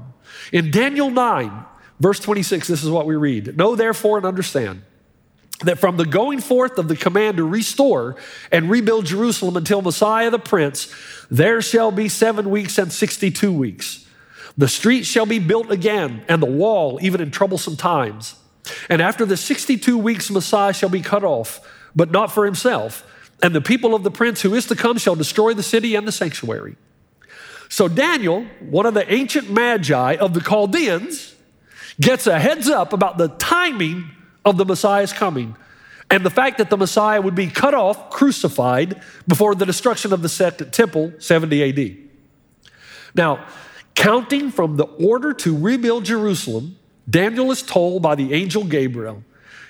In 0.52 0.72
Daniel 0.72 1.10
9, 1.10 1.66
verse 2.00 2.20
26, 2.20 2.68
this 2.68 2.84
is 2.84 2.90
what 2.90 3.06
we 3.06 3.16
read 3.16 3.58
Know 3.58 3.76
therefore 3.76 4.18
and 4.18 4.26
understand 4.26 4.84
that 5.64 5.80
from 5.80 5.98
the 5.98 6.06
going 6.06 6.40
forth 6.40 6.78
of 6.78 6.88
the 6.88 6.96
command 6.96 7.38
to 7.38 7.44
restore 7.44 8.16
and 8.52 8.70
rebuild 8.70 9.06
Jerusalem 9.06 9.58
until 9.58 9.82
Messiah 9.82 10.30
the 10.30 10.38
Prince, 10.38 10.94
there 11.32 11.62
shall 11.62 11.92
be 11.92 12.10
seven 12.10 12.52
weeks 12.52 12.78
and 12.78 12.92
62 12.92 13.52
weeks. 13.52 14.07
The 14.58 14.68
street 14.68 15.06
shall 15.06 15.26
be 15.26 15.40
built 15.40 15.72
again, 15.72 16.24
and 16.28 16.42
the 16.42 16.48
wall, 16.48 17.00
even 17.02 17.22
in 17.22 17.30
troublesome 17.32 17.76
times. 17.76 18.36
And 18.90 19.02
after 19.02 19.26
the 19.26 19.38
62 19.38 19.98
weeks, 19.98 20.32
Messiah 20.32 20.74
shall 20.74 20.90
be 20.90 21.02
cut 21.02 21.24
off, 21.24 21.62
but 21.96 22.12
not 22.12 22.32
for 22.32 22.46
himself. 22.46 23.06
And 23.42 23.54
the 23.54 23.62
people 23.62 23.94
of 23.94 24.04
the 24.04 24.12
prince 24.12 24.42
who 24.42 24.56
is 24.56 24.66
to 24.68 24.76
come 24.76 24.98
shall 24.98 25.16
destroy 25.16 25.54
the 25.54 25.64
city 25.64 25.96
and 25.96 26.08
the 26.08 26.12
sanctuary. 26.12 26.76
So 27.70 27.88
Daniel, 27.88 28.46
one 28.60 28.86
of 28.86 28.94
the 28.94 29.12
ancient 29.14 29.50
magi 29.50 30.16
of 30.16 30.34
the 30.34 30.42
Chaldeans, 30.42 31.36
gets 32.00 32.26
a 32.26 32.40
heads 32.40 32.68
up 32.68 32.94
about 32.94 33.18
the 33.18 33.28
timing 33.28 34.10
of 34.44 34.58
the 34.58 34.66
Messiah's 34.66 35.14
coming 35.14 35.56
and 36.10 36.26
the 36.26 36.30
fact 36.30 36.58
that 36.58 36.70
the 36.70 36.78
Messiah 36.78 37.22
would 37.22 37.36
be 37.36 37.48
cut 37.48 37.74
off, 37.74 38.10
crucified, 38.10 39.02
before 39.28 39.56
the 39.56 39.66
destruction 39.66 40.14
of 40.14 40.22
the 40.22 40.30
second 40.30 40.72
temple, 40.72 41.12
70 41.20 41.70
AD. 41.70 41.98
Now, 43.14 43.46
Counting 43.98 44.52
from 44.52 44.78
the 44.78 44.84
order 44.84 45.34
to 45.34 45.58
rebuild 45.58 46.06
Jerusalem, 46.06 46.78
Daniel 47.10 47.50
is 47.50 47.64
told 47.64 48.04
by 48.04 48.14
the 48.14 48.32
angel 48.32 48.64
Gabriel 48.64 49.24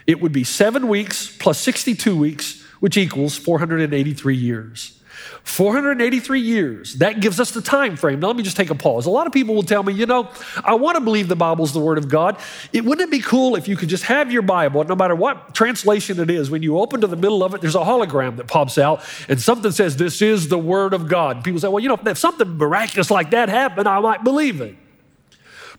it 0.06 0.20
would 0.20 0.34
be 0.34 0.44
seven 0.44 0.90
weeks 0.90 1.34
plus 1.38 1.58
62 1.62 2.14
weeks, 2.14 2.62
which 2.82 2.98
equals 2.98 3.38
483 3.38 4.36
years. 4.36 4.97
483 5.44 6.40
years. 6.40 6.96
That 6.96 7.20
gives 7.20 7.40
us 7.40 7.52
the 7.52 7.62
time 7.62 7.96
frame. 7.96 8.20
Now, 8.20 8.28
let 8.28 8.36
me 8.36 8.44
just 8.44 8.58
take 8.58 8.70
a 8.70 8.76
pause. 8.76 9.06
A 9.06 9.10
lot 9.10 9.28
of 9.28 9.34
people 9.34 9.56
will 9.56 9.64
tell 9.64 9.84
me, 9.84 9.94
you 9.94 10.06
know, 10.06 10.30
I 10.64 10.76
want 10.76 10.96
to 10.96 11.02
believe 11.02 11.28
the 11.28 11.36
Bible's 11.36 11.74
the 11.74 11.80
Word 11.80 11.98
of 11.98 12.10
God. 12.10 12.38
It 12.74 12.84
wouldn't 12.86 13.08
it 13.08 13.12
be 13.12 13.20
cool 13.20 13.56
if 13.56 13.68
you 13.68 13.76
could 13.76 13.90
just 13.90 14.04
have 14.04 14.32
your 14.32 14.42
Bible, 14.42 14.84
no 14.84 14.96
matter 14.96 15.16
what 15.16 15.56
translation 15.56 16.20
it 16.20 16.30
is, 16.30 16.50
when 16.50 16.64
you 16.64 16.78
open 16.78 17.02
to 17.02 17.08
the 17.08 17.16
middle 17.16 17.44
of 17.44 17.54
it, 17.54 17.62
there's 17.62 17.76
a 17.76 17.80
hologram 17.80 18.38
that 18.38 18.48
pops 18.48 18.78
out 18.78 19.04
and 19.30 19.42
something 19.42 19.72
says, 19.72 19.98
This 19.98 20.22
is 20.22 20.50
the 20.50 20.58
Word 20.58 20.94
of 20.94 21.08
God. 21.08 21.44
People 21.44 21.60
say, 21.60 21.68
Well, 21.68 21.82
you 21.82 21.90
know, 21.90 22.00
if 22.06 22.18
something 22.18 22.58
miraculous 22.58 23.10
like 23.10 23.32
that 23.32 23.50
happened, 23.50 23.88
I 23.88 24.00
might 24.00 24.24
believe 24.24 24.62
it. 24.62 24.76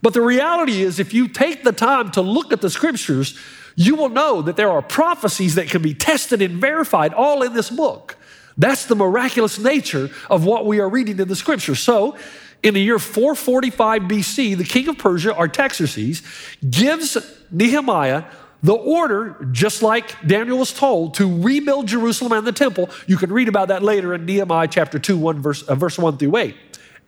But 0.01 0.13
the 0.13 0.21
reality 0.21 0.81
is, 0.81 0.99
if 0.99 1.13
you 1.13 1.27
take 1.27 1.63
the 1.63 1.73
time 1.73 2.11
to 2.11 2.21
look 2.21 2.53
at 2.53 2.61
the 2.61 2.69
scriptures, 2.69 3.37
you 3.75 3.95
will 3.95 4.09
know 4.09 4.41
that 4.41 4.55
there 4.55 4.69
are 4.69 4.81
prophecies 4.81 5.55
that 5.55 5.69
can 5.69 5.81
be 5.81 5.93
tested 5.93 6.41
and 6.41 6.59
verified 6.59 7.13
all 7.13 7.43
in 7.43 7.53
this 7.53 7.69
book. 7.69 8.17
That's 8.59 8.85
the 8.85 8.95
miraculous 8.95 9.57
nature 9.57 10.11
of 10.29 10.45
what 10.45 10.65
we 10.65 10.79
are 10.81 10.89
reading 10.89 11.17
in 11.17 11.29
the 11.29 11.35
scripture. 11.35 11.75
So, 11.75 12.17
in 12.61 12.73
the 12.73 12.81
year 12.81 12.99
445 12.99 14.01
BC, 14.01 14.57
the 14.57 14.65
king 14.65 14.89
of 14.89 14.97
Persia, 14.97 15.33
Artaxerxes, 15.35 16.21
gives 16.69 17.17
Nehemiah 17.49 18.25
the 18.61 18.73
order, 18.73 19.47
just 19.53 19.81
like 19.81 20.27
Daniel 20.27 20.57
was 20.57 20.73
told, 20.73 21.13
to 21.15 21.41
rebuild 21.41 21.87
Jerusalem 21.87 22.33
and 22.33 22.45
the 22.45 22.51
temple. 22.51 22.89
You 23.07 23.15
can 23.15 23.31
read 23.31 23.47
about 23.47 23.69
that 23.69 23.81
later 23.81 24.13
in 24.13 24.25
Nehemiah 24.25 24.67
chapter 24.67 24.99
2, 24.99 25.17
1 25.17 25.41
verse, 25.41 25.63
uh, 25.63 25.75
verse 25.75 25.97
1 25.97 26.17
through 26.17 26.35
8. 26.35 26.55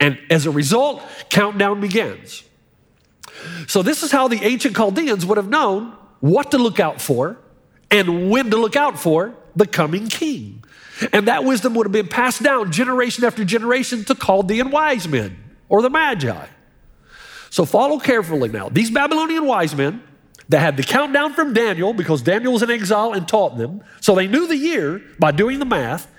And 0.00 0.18
as 0.30 0.46
a 0.46 0.50
result, 0.50 1.02
countdown 1.28 1.82
begins. 1.82 2.44
So, 3.66 3.82
this 3.82 4.02
is 4.02 4.10
how 4.10 4.26
the 4.28 4.42
ancient 4.42 4.74
Chaldeans 4.74 5.26
would 5.26 5.36
have 5.36 5.50
known 5.50 5.92
what 6.20 6.50
to 6.52 6.58
look 6.58 6.80
out 6.80 6.98
for 6.98 7.36
and 7.90 8.30
when 8.30 8.50
to 8.50 8.56
look 8.56 8.74
out 8.74 8.98
for 8.98 9.34
the 9.54 9.66
coming 9.66 10.08
king. 10.08 10.61
And 11.12 11.28
that 11.28 11.44
wisdom 11.44 11.74
would 11.74 11.86
have 11.86 11.92
been 11.92 12.08
passed 12.08 12.42
down 12.42 12.70
generation 12.70 13.24
after 13.24 13.44
generation 13.44 14.04
to 14.04 14.14
Chaldean 14.14 14.70
wise 14.70 15.08
men 15.08 15.36
or 15.68 15.82
the 15.82 15.90
Magi. 15.90 16.46
So 17.50 17.64
follow 17.64 17.98
carefully 17.98 18.48
now. 18.48 18.68
These 18.68 18.90
Babylonian 18.90 19.46
wise 19.46 19.74
men 19.74 20.02
that 20.48 20.60
had 20.60 20.76
the 20.76 20.82
countdown 20.82 21.32
from 21.32 21.52
Daniel 21.52 21.92
because 21.92 22.22
Daniel 22.22 22.52
was 22.52 22.62
in 22.62 22.70
exile 22.70 23.12
and 23.12 23.26
taught 23.26 23.56
them. 23.56 23.82
So 24.00 24.14
they 24.14 24.26
knew 24.26 24.46
the 24.46 24.56
year 24.56 25.02
by 25.18 25.32
doing 25.32 25.58
the 25.58 25.64
math, 25.64 26.10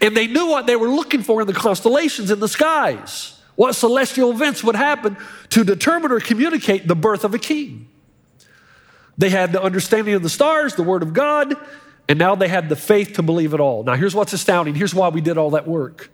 and 0.00 0.16
they 0.16 0.26
knew 0.26 0.46
what 0.46 0.66
they 0.66 0.76
were 0.76 0.88
looking 0.88 1.22
for 1.22 1.40
in 1.40 1.46
the 1.46 1.52
constellations 1.52 2.30
in 2.30 2.40
the 2.40 2.48
skies, 2.48 3.38
what 3.56 3.74
celestial 3.74 4.30
events 4.30 4.64
would 4.64 4.76
happen 4.76 5.16
to 5.50 5.64
determine 5.64 6.12
or 6.12 6.20
communicate 6.20 6.88
the 6.88 6.96
birth 6.96 7.24
of 7.24 7.34
a 7.34 7.38
king. 7.38 7.88
They 9.16 9.30
had 9.30 9.52
the 9.52 9.62
understanding 9.62 10.14
of 10.14 10.22
the 10.22 10.28
stars, 10.28 10.74
the 10.74 10.82
word 10.82 11.02
of 11.02 11.12
God, 11.12 11.54
and 12.08 12.18
now 12.18 12.34
they 12.34 12.48
had 12.48 12.68
the 12.68 12.76
faith 12.76 13.14
to 13.14 13.22
believe 13.22 13.54
it 13.54 13.60
all. 13.60 13.82
Now, 13.82 13.94
here's 13.94 14.14
what's 14.14 14.32
astounding. 14.32 14.74
Here's 14.74 14.94
why 14.94 15.08
we 15.08 15.20
did 15.20 15.38
all 15.38 15.50
that 15.50 15.66
work. 15.66 16.10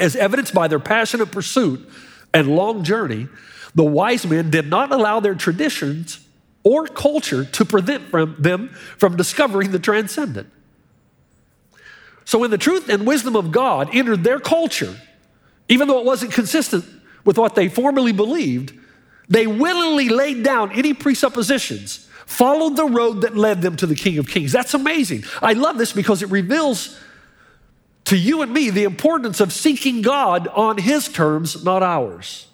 As 0.00 0.14
evidenced 0.14 0.54
by 0.54 0.68
their 0.68 0.78
passionate 0.78 1.32
pursuit 1.32 1.88
and 2.32 2.54
long 2.54 2.84
journey, 2.84 3.28
the 3.74 3.84
wise 3.84 4.26
men 4.26 4.50
did 4.50 4.68
not 4.68 4.92
allow 4.92 5.20
their 5.20 5.34
traditions 5.34 6.20
or 6.62 6.86
culture 6.86 7.44
to 7.44 7.64
prevent 7.64 8.08
from 8.08 8.36
them 8.38 8.68
from 8.98 9.16
discovering 9.16 9.72
the 9.72 9.78
transcendent. 9.78 10.50
So, 12.24 12.38
when 12.38 12.50
the 12.50 12.58
truth 12.58 12.88
and 12.88 13.06
wisdom 13.06 13.34
of 13.34 13.50
God 13.50 13.88
entered 13.92 14.22
their 14.22 14.38
culture, 14.38 14.94
even 15.68 15.88
though 15.88 15.98
it 15.98 16.04
wasn't 16.04 16.32
consistent 16.32 16.84
with 17.24 17.38
what 17.38 17.54
they 17.54 17.68
formerly 17.68 18.12
believed, 18.12 18.77
they 19.28 19.46
willingly 19.46 20.08
laid 20.08 20.42
down 20.42 20.72
any 20.72 20.94
presuppositions 20.94 22.08
followed 22.28 22.76
the 22.76 22.84
road 22.84 23.22
that 23.22 23.34
led 23.34 23.62
them 23.62 23.74
to 23.74 23.86
the 23.86 23.94
King 23.94 24.18
of 24.18 24.28
Kings. 24.28 24.52
That's 24.52 24.74
amazing. 24.74 25.24
I 25.40 25.54
love 25.54 25.78
this 25.78 25.94
because 25.94 26.22
it 26.22 26.28
reveals 26.28 27.00
to 28.04 28.18
you 28.18 28.42
and 28.42 28.52
me 28.52 28.68
the 28.68 28.84
importance 28.84 29.40
of 29.40 29.50
seeking 29.50 30.02
God 30.02 30.46
on 30.48 30.76
His 30.76 31.08
terms, 31.08 31.64
not 31.64 31.82
ours. 31.82 32.46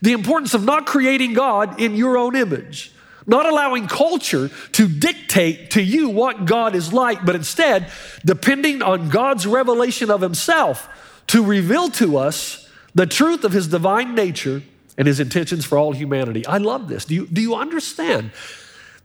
The 0.00 0.12
importance 0.12 0.54
of 0.54 0.64
not 0.64 0.86
creating 0.86 1.34
God 1.34 1.78
in 1.78 1.94
your 1.94 2.16
own 2.16 2.34
image, 2.34 2.90
not 3.26 3.44
allowing 3.44 3.86
culture 3.86 4.50
to 4.72 4.88
dictate 4.88 5.72
to 5.72 5.82
you 5.82 6.08
what 6.08 6.46
God 6.46 6.74
is 6.74 6.90
like, 6.90 7.22
but 7.22 7.34
instead 7.34 7.92
depending 8.24 8.80
on 8.80 9.10
God's 9.10 9.46
revelation 9.46 10.10
of 10.10 10.22
Himself 10.22 10.88
to 11.26 11.44
reveal 11.44 11.90
to 11.90 12.16
us 12.16 12.70
the 12.94 13.06
truth 13.06 13.44
of 13.44 13.52
His 13.52 13.68
divine 13.68 14.14
nature 14.14 14.62
and 14.98 15.06
His 15.06 15.20
intentions 15.20 15.64
for 15.64 15.78
all 15.78 15.92
humanity. 15.92 16.46
I 16.46 16.58
love 16.58 16.88
this. 16.88 17.04
Do 17.04 17.14
you, 17.14 17.26
do 17.26 17.40
you 17.40 17.54
understand? 17.54 18.32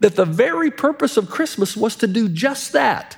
that 0.02 0.16
the 0.16 0.26
very 0.26 0.70
purpose 0.70 1.16
of 1.16 1.30
Christmas 1.30 1.78
was 1.78 1.96
to 1.98 2.08
do 2.08 2.28
just 2.28 2.74
that. 2.74 3.18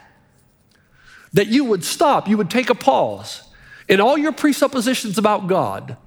That 1.32 1.48
you 1.48 1.64
would 1.64 1.84
stop, 1.84 2.28
you 2.28 2.38
would 2.38 2.52
take 2.52 2.70
a 2.70 2.76
pause, 2.76 3.42
and 3.90 4.00
all 4.00 4.18
your 4.18 4.34
presuppositions 4.34 5.18
about 5.18 5.48
God 5.48 5.98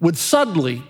would 0.00 0.18
suddenly, 0.18 0.82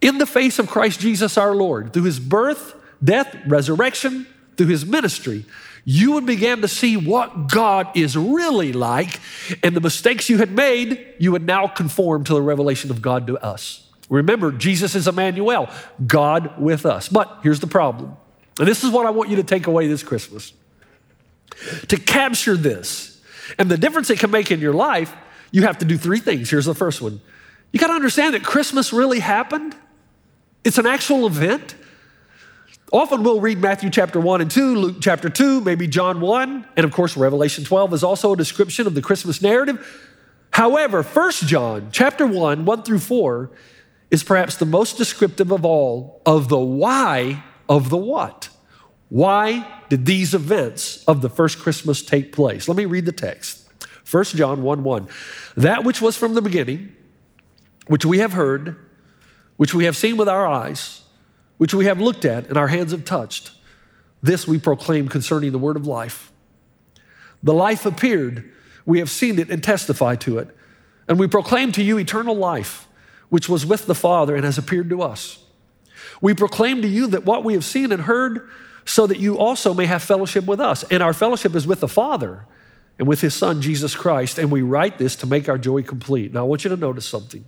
in 0.00 0.18
the 0.18 0.26
face 0.26 0.58
of 0.58 0.68
Christ 0.68 1.00
Jesus 1.00 1.36
our 1.36 1.54
Lord, 1.54 1.92
through 1.92 2.04
his 2.04 2.20
birth, 2.20 2.74
death, 3.02 3.34
resurrection, 3.46 4.26
through 4.56 4.68
his 4.68 4.84
ministry, 4.84 5.46
you 5.86 6.12
would 6.12 6.26
begin 6.26 6.60
to 6.60 6.68
see 6.68 6.98
what 6.98 7.48
God 7.48 7.88
is 7.96 8.16
really 8.16 8.74
like, 8.74 9.20
and 9.62 9.74
the 9.74 9.80
mistakes 9.80 10.28
you 10.28 10.36
had 10.36 10.50
made, 10.50 11.14
you 11.18 11.32
would 11.32 11.46
now 11.46 11.66
conform 11.66 12.24
to 12.24 12.34
the 12.34 12.42
revelation 12.42 12.90
of 12.90 13.00
God 13.00 13.26
to 13.26 13.38
us. 13.38 13.89
Remember, 14.10 14.50
Jesus 14.50 14.94
is 14.96 15.08
Emmanuel, 15.08 15.70
God 16.04 16.60
with 16.60 16.84
us. 16.84 17.08
But 17.08 17.38
here's 17.42 17.60
the 17.60 17.68
problem. 17.68 18.16
And 18.58 18.68
this 18.68 18.84
is 18.84 18.90
what 18.90 19.06
I 19.06 19.10
want 19.10 19.30
you 19.30 19.36
to 19.36 19.44
take 19.44 19.66
away 19.66 19.86
this 19.86 20.02
Christmas. 20.02 20.52
To 21.88 21.96
capture 21.96 22.56
this 22.56 23.22
and 23.58 23.70
the 23.70 23.78
difference 23.78 24.10
it 24.10 24.18
can 24.18 24.30
make 24.30 24.50
in 24.50 24.60
your 24.60 24.74
life, 24.74 25.14
you 25.52 25.62
have 25.62 25.78
to 25.78 25.84
do 25.84 25.96
three 25.96 26.20
things. 26.20 26.50
Here's 26.50 26.66
the 26.66 26.74
first 26.74 27.00
one 27.00 27.20
you 27.72 27.78
got 27.78 27.86
to 27.86 27.94
understand 27.94 28.34
that 28.34 28.42
Christmas 28.42 28.92
really 28.92 29.20
happened, 29.20 29.74
it's 30.64 30.78
an 30.78 30.86
actual 30.86 31.26
event. 31.26 31.76
Often 32.92 33.22
we'll 33.22 33.40
read 33.40 33.58
Matthew 33.58 33.88
chapter 33.88 34.18
1 34.18 34.40
and 34.40 34.50
2, 34.50 34.74
Luke 34.74 34.96
chapter 35.00 35.28
2, 35.28 35.60
maybe 35.60 35.86
John 35.86 36.20
1, 36.20 36.66
and 36.76 36.84
of 36.84 36.90
course 36.90 37.16
Revelation 37.16 37.62
12 37.62 37.94
is 37.94 38.02
also 38.02 38.32
a 38.32 38.36
description 38.36 38.88
of 38.88 38.94
the 38.94 39.00
Christmas 39.00 39.40
narrative. 39.40 40.10
However, 40.50 41.04
1 41.04 41.30
John 41.46 41.90
chapter 41.92 42.26
1, 42.26 42.64
1 42.64 42.82
through 42.82 42.98
4 42.98 43.50
is 44.10 44.24
perhaps 44.24 44.56
the 44.56 44.66
most 44.66 44.96
descriptive 44.96 45.50
of 45.50 45.64
all 45.64 46.20
of 46.26 46.48
the 46.48 46.58
why 46.58 47.42
of 47.68 47.90
the 47.90 47.96
what. 47.96 48.48
Why 49.08 49.66
did 49.88 50.06
these 50.06 50.34
events 50.34 51.04
of 51.04 51.20
the 51.20 51.28
first 51.28 51.58
Christmas 51.58 52.02
take 52.02 52.32
place? 52.32 52.68
Let 52.68 52.76
me 52.76 52.84
read 52.84 53.06
the 53.06 53.12
text. 53.12 53.68
1 54.10 54.24
John 54.24 54.62
1 54.62 54.82
1. 54.82 55.08
That 55.56 55.84
which 55.84 56.00
was 56.00 56.16
from 56.16 56.34
the 56.34 56.42
beginning, 56.42 56.94
which 57.86 58.04
we 58.04 58.18
have 58.18 58.32
heard, 58.32 58.76
which 59.56 59.74
we 59.74 59.84
have 59.84 59.96
seen 59.96 60.16
with 60.16 60.28
our 60.28 60.46
eyes, 60.46 61.02
which 61.58 61.74
we 61.74 61.84
have 61.84 62.00
looked 62.00 62.24
at 62.24 62.46
and 62.46 62.56
our 62.56 62.68
hands 62.68 62.92
have 62.92 63.04
touched, 63.04 63.52
this 64.22 64.46
we 64.46 64.58
proclaim 64.58 65.08
concerning 65.08 65.52
the 65.52 65.58
word 65.58 65.76
of 65.76 65.86
life. 65.86 66.32
The 67.42 67.54
life 67.54 67.86
appeared, 67.86 68.50
we 68.84 68.98
have 68.98 69.10
seen 69.10 69.38
it 69.38 69.50
and 69.50 69.62
testify 69.62 70.16
to 70.16 70.38
it. 70.38 70.54
And 71.08 71.18
we 71.18 71.26
proclaim 71.26 71.72
to 71.72 71.82
you 71.82 71.98
eternal 71.98 72.36
life, 72.36 72.86
which 73.30 73.48
was 73.48 73.64
with 73.64 73.86
the 73.86 73.94
Father 73.94 74.36
and 74.36 74.44
has 74.44 74.58
appeared 74.58 74.90
to 74.90 75.02
us. 75.02 75.42
We 76.20 76.34
proclaim 76.34 76.82
to 76.82 76.88
you 76.88 77.06
that 77.08 77.24
what 77.24 77.44
we 77.44 77.54
have 77.54 77.64
seen 77.64 77.92
and 77.92 78.02
heard, 78.02 78.48
so 78.84 79.06
that 79.06 79.18
you 79.18 79.38
also 79.38 79.72
may 79.72 79.86
have 79.86 80.02
fellowship 80.02 80.44
with 80.44 80.60
us. 80.60 80.82
And 80.84 81.02
our 81.02 81.12
fellowship 81.12 81.54
is 81.54 81.66
with 81.66 81.80
the 81.80 81.88
Father 81.88 82.44
and 82.98 83.06
with 83.06 83.20
his 83.20 83.34
Son, 83.34 83.62
Jesus 83.62 83.94
Christ. 83.94 84.38
And 84.38 84.50
we 84.50 84.62
write 84.62 84.98
this 84.98 85.16
to 85.16 85.26
make 85.26 85.48
our 85.48 85.58
joy 85.58 85.82
complete. 85.82 86.34
Now, 86.34 86.40
I 86.40 86.42
want 86.42 86.64
you 86.64 86.70
to 86.70 86.76
notice 86.76 87.08
something. 87.08 87.44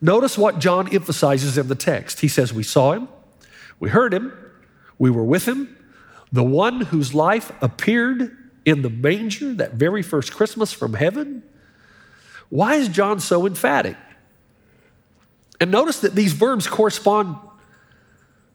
Notice 0.00 0.38
what 0.38 0.60
John 0.60 0.94
emphasizes 0.94 1.58
in 1.58 1.68
the 1.68 1.74
text. 1.74 2.20
He 2.20 2.28
says, 2.28 2.52
We 2.52 2.62
saw 2.62 2.92
him, 2.92 3.08
we 3.80 3.90
heard 3.90 4.14
him, 4.14 4.32
we 4.98 5.10
were 5.10 5.24
with 5.24 5.46
him, 5.46 5.76
the 6.30 6.44
one 6.44 6.82
whose 6.82 7.14
life 7.14 7.50
appeared 7.60 8.36
in 8.64 8.82
the 8.82 8.90
manger 8.90 9.54
that 9.54 9.74
very 9.74 10.02
first 10.02 10.32
Christmas 10.32 10.72
from 10.72 10.94
heaven. 10.94 11.42
Why 12.48 12.74
is 12.74 12.88
John 12.88 13.18
so 13.18 13.46
emphatic? 13.46 13.96
And 15.60 15.70
notice 15.70 16.00
that 16.00 16.14
these 16.14 16.32
verbs 16.32 16.66
correspond 16.66 17.36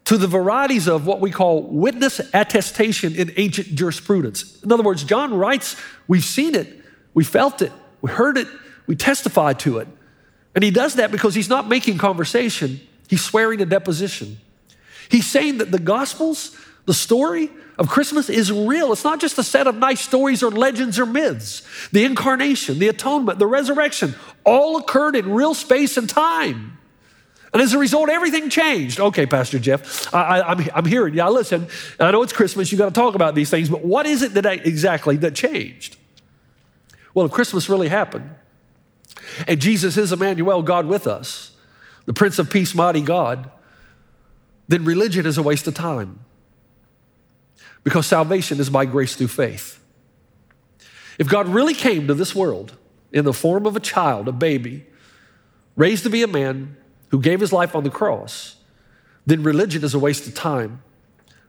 to 0.06 0.18
the 0.18 0.28
varieties 0.28 0.88
of 0.88 1.06
what 1.06 1.22
we 1.22 1.32
call 1.32 1.64
witness 1.64 2.20
attestation 2.34 3.16
in 3.16 3.32
ancient 3.38 3.76
jurisprudence. 3.76 4.62
In 4.64 4.72
other 4.72 4.84
words, 4.84 5.04
John 5.04 5.34
writes, 5.34 5.76
We've 6.08 6.24
seen 6.24 6.56
it, 6.56 6.82
we 7.14 7.24
felt 7.24 7.62
it, 7.62 7.72
we 8.02 8.12
heard 8.12 8.38
it, 8.38 8.48
we 8.86 8.96
testified 8.96 9.60
to 9.60 9.80
it. 9.80 9.88
And 10.56 10.64
he 10.64 10.72
does 10.72 10.96
that 10.96 11.12
because 11.12 11.36
he's 11.36 11.50
not 11.50 11.68
making 11.68 11.98
conversation, 11.98 12.82
he's 13.08 13.24
swearing 13.24 13.62
a 13.62 13.66
deposition. 13.66 14.40
He's 15.10 15.28
saying 15.28 15.60
that 15.60 15.72
the 15.72 15.80
Gospels, 15.80 16.58
the 16.86 16.94
story 16.94 17.50
of 17.78 17.90
Christmas 17.90 18.30
is 18.30 18.52
real. 18.52 18.92
It's 18.92 19.04
not 19.04 19.20
just 19.20 19.38
a 19.38 19.44
set 19.44 19.68
of 19.68 19.76
nice 19.76 20.02
stories 20.02 20.44
or 20.44 20.52
legends 20.52 21.00
or 21.00 21.06
myths. 21.06 21.64
The 21.92 22.06
incarnation, 22.06 22.80
the 22.80 22.88
atonement, 22.88 23.40
the 23.40 23.48
resurrection 23.48 24.16
all 24.44 24.78
occurred 24.78 25.16
in 25.16 25.32
real 25.32 25.54
space 25.54 25.98
and 25.98 26.10
time. 26.10 26.78
And 27.54 27.62
as 27.62 27.74
a 27.74 27.78
result, 27.78 28.10
everything 28.10 28.50
changed. 28.50 29.00
Okay, 29.00 29.28
Pastor 29.28 29.60
Jeff, 29.60 30.12
I, 30.14 30.40
am 30.40 30.60
I'm, 30.60 30.70
I'm 30.74 30.86
hearing, 30.86 31.14
yeah, 31.14 31.30
listen, 31.30 31.68
I 32.00 32.10
know 32.10 32.24
it's 32.24 32.34
Christmas, 32.34 32.72
You've 32.72 32.80
got 32.80 32.94
to 32.94 33.00
talk 33.00 33.14
about 33.14 33.36
these 33.36 33.52
things, 33.52 33.70
but 33.70 33.86
what 33.86 34.08
is 34.08 34.24
it 34.24 34.34
that 34.34 34.46
I, 34.46 34.54
exactly 34.54 35.18
that 35.18 35.36
changed? 35.36 35.98
Well, 37.14 37.28
if 37.28 37.32
Christmas 37.32 37.70
really 37.70 37.90
happened, 37.90 38.30
and 39.48 39.62
Jesus 39.62 39.98
is 39.98 40.12
Emmanuel, 40.12 40.64
God 40.64 40.88
with 40.88 41.06
us, 41.06 41.56
the 42.06 42.14
Prince 42.14 42.40
of 42.40 42.50
Peace, 42.50 42.74
mighty 42.74 43.02
God, 43.02 43.52
then 44.68 44.84
religion 44.84 45.26
is 45.26 45.38
a 45.38 45.44
waste 45.44 45.68
of 45.68 45.76
time. 45.76 46.20
Because 47.84 48.08
salvation 48.08 48.60
is 48.60 48.70
by 48.70 48.86
grace 48.86 49.16
through 49.16 49.28
faith. 49.28 49.84
If 51.20 51.28
God 51.28 51.48
really 51.48 51.74
came 51.74 52.08
to 52.08 52.14
this 52.14 52.34
world 52.34 52.76
in 53.12 53.26
the 53.26 53.34
form 53.34 53.66
of 53.66 53.76
a 53.76 53.80
child, 53.80 54.28
a 54.28 54.32
baby, 54.32 54.86
raised 55.76 56.04
to 56.04 56.10
be 56.10 56.24
a 56.24 56.28
man, 56.28 56.78
who 57.14 57.22
gave 57.22 57.40
his 57.40 57.54
life 57.54 57.76
on 57.76 57.84
the 57.84 57.92
cross, 57.92 58.56
then 59.28 59.44
religion 59.44 59.84
is 59.84 59.94
a 59.94 60.00
waste 60.00 60.26
of 60.28 60.34
time. 60.34 60.82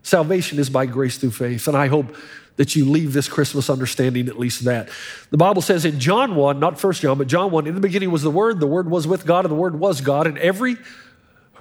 Salvation 0.02 0.58
is 0.58 0.68
by 0.68 0.84
grace 0.84 1.16
through 1.16 1.30
faith. 1.30 1.66
And 1.66 1.74
I 1.74 1.86
hope 1.86 2.14
that 2.56 2.76
you 2.76 2.84
leave 2.84 3.14
this 3.14 3.30
Christmas 3.30 3.70
understanding 3.70 4.28
at 4.28 4.38
least 4.38 4.66
that. 4.66 4.90
The 5.30 5.38
Bible 5.38 5.62
says 5.62 5.86
in 5.86 5.98
John 5.98 6.34
1, 6.34 6.60
not 6.60 6.78
First 6.78 7.00
John, 7.00 7.16
but 7.16 7.28
John 7.28 7.50
1, 7.50 7.66
in 7.66 7.74
the 7.74 7.80
beginning 7.80 8.10
was 8.10 8.22
the 8.22 8.30
Word, 8.30 8.60
the 8.60 8.66
Word 8.66 8.90
was 8.90 9.06
with 9.06 9.24
God, 9.24 9.46
and 9.46 9.52
the 9.52 9.56
Word 9.56 9.80
was 9.80 10.02
God. 10.02 10.26
And 10.26 10.36
every 10.36 10.76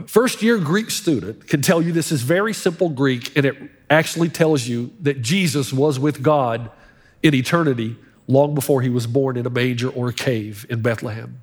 first 0.06 0.42
year 0.42 0.58
Greek 0.58 0.92
student 0.92 1.48
can 1.48 1.62
tell 1.62 1.82
you 1.82 1.94
this 1.94 2.12
is 2.12 2.24
very 2.24 2.54
simple 2.54 2.90
Greek, 2.90 3.34
and 3.38 3.46
it 3.46 3.56
actually 3.90 4.28
tells 4.28 4.68
you 4.68 4.92
that 5.00 5.22
Jesus 5.22 5.72
was 5.72 5.98
with 5.98 6.22
God 6.22 6.70
in 7.24 7.34
eternity 7.34 7.96
long 8.28 8.54
before 8.54 8.82
he 8.82 8.90
was 8.90 9.08
born 9.08 9.38
in 9.38 9.46
a 9.46 9.50
manger 9.50 9.88
or 9.88 10.10
a 10.10 10.14
cave 10.14 10.66
in 10.70 10.82
Bethlehem. 10.82 11.40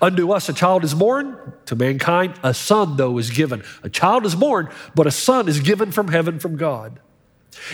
Unto 0.00 0.30
us 0.30 0.48
a 0.48 0.52
child 0.52 0.84
is 0.84 0.94
born, 0.94 1.36
to 1.66 1.76
mankind 1.76 2.34
a 2.42 2.52
son, 2.52 2.96
though, 2.96 3.18
is 3.18 3.30
given. 3.30 3.62
A 3.82 3.88
child 3.88 4.26
is 4.26 4.34
born, 4.34 4.68
but 4.94 5.06
a 5.06 5.10
son 5.10 5.48
is 5.48 5.60
given 5.60 5.90
from 5.90 6.08
heaven 6.08 6.38
from 6.38 6.56
God. 6.56 7.00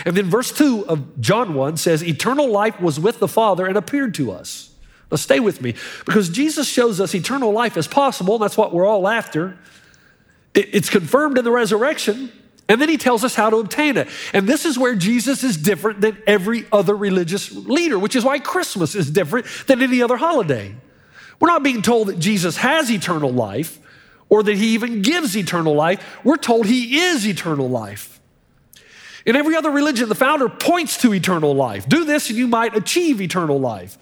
And 0.05 0.15
then 0.15 0.29
verse 0.29 0.51
2 0.51 0.87
of 0.87 1.19
John 1.19 1.53
1 1.53 1.77
says, 1.77 2.03
Eternal 2.03 2.49
life 2.49 2.79
was 2.79 2.99
with 2.99 3.19
the 3.19 3.27
Father 3.27 3.65
and 3.65 3.77
appeared 3.77 4.13
to 4.15 4.31
us. 4.31 4.71
Now 5.09 5.17
stay 5.17 5.39
with 5.39 5.61
me, 5.61 5.75
because 6.05 6.29
Jesus 6.29 6.67
shows 6.67 7.01
us 7.01 7.13
eternal 7.13 7.51
life 7.51 7.75
is 7.75 7.87
possible, 7.87 8.37
that's 8.37 8.57
what 8.57 8.73
we're 8.73 8.85
all 8.85 9.07
after. 9.07 9.57
It's 10.53 10.89
confirmed 10.89 11.37
in 11.37 11.43
the 11.43 11.51
resurrection, 11.51 12.31
and 12.69 12.79
then 12.79 12.87
he 12.87 12.97
tells 12.97 13.23
us 13.25 13.35
how 13.35 13.49
to 13.49 13.57
obtain 13.57 13.97
it. 13.97 14.07
And 14.33 14.47
this 14.47 14.65
is 14.65 14.77
where 14.79 14.95
Jesus 14.95 15.43
is 15.43 15.57
different 15.57 15.99
than 15.99 16.17
every 16.25 16.65
other 16.71 16.95
religious 16.95 17.51
leader, 17.51 17.99
which 17.99 18.15
is 18.15 18.23
why 18.23 18.39
Christmas 18.39 18.95
is 18.95 19.11
different 19.11 19.45
than 19.67 19.81
any 19.81 20.01
other 20.01 20.15
holiday. 20.15 20.75
We're 21.41 21.47
not 21.47 21.63
being 21.63 21.81
told 21.81 22.07
that 22.07 22.19
Jesus 22.19 22.55
has 22.57 22.89
eternal 22.91 23.31
life 23.31 23.79
or 24.29 24.43
that 24.43 24.55
he 24.55 24.75
even 24.75 25.01
gives 25.01 25.35
eternal 25.35 25.73
life. 25.73 26.19
We're 26.23 26.37
told 26.37 26.67
he 26.67 26.99
is 26.99 27.27
eternal 27.27 27.67
life. 27.67 28.21
In 29.25 29.35
every 29.35 29.55
other 29.55 29.71
religion, 29.71 30.07
the 30.07 30.15
founder 30.15 30.47
points 30.47 30.97
to 31.01 31.13
eternal 31.13 31.53
life. 31.53 31.89
Do 31.89 32.05
this 32.05 32.29
and 32.29 32.37
you 32.37 32.47
might 32.47 32.77
achieve 32.77 33.19
eternal 33.19 33.59
life. 33.59 33.97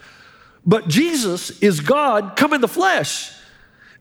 But 0.65 0.89
Jesus 0.89 1.49
is 1.61 1.79
God 1.79 2.35
come 2.35 2.53
in 2.53 2.61
the 2.61 2.67
flesh. 2.67 3.33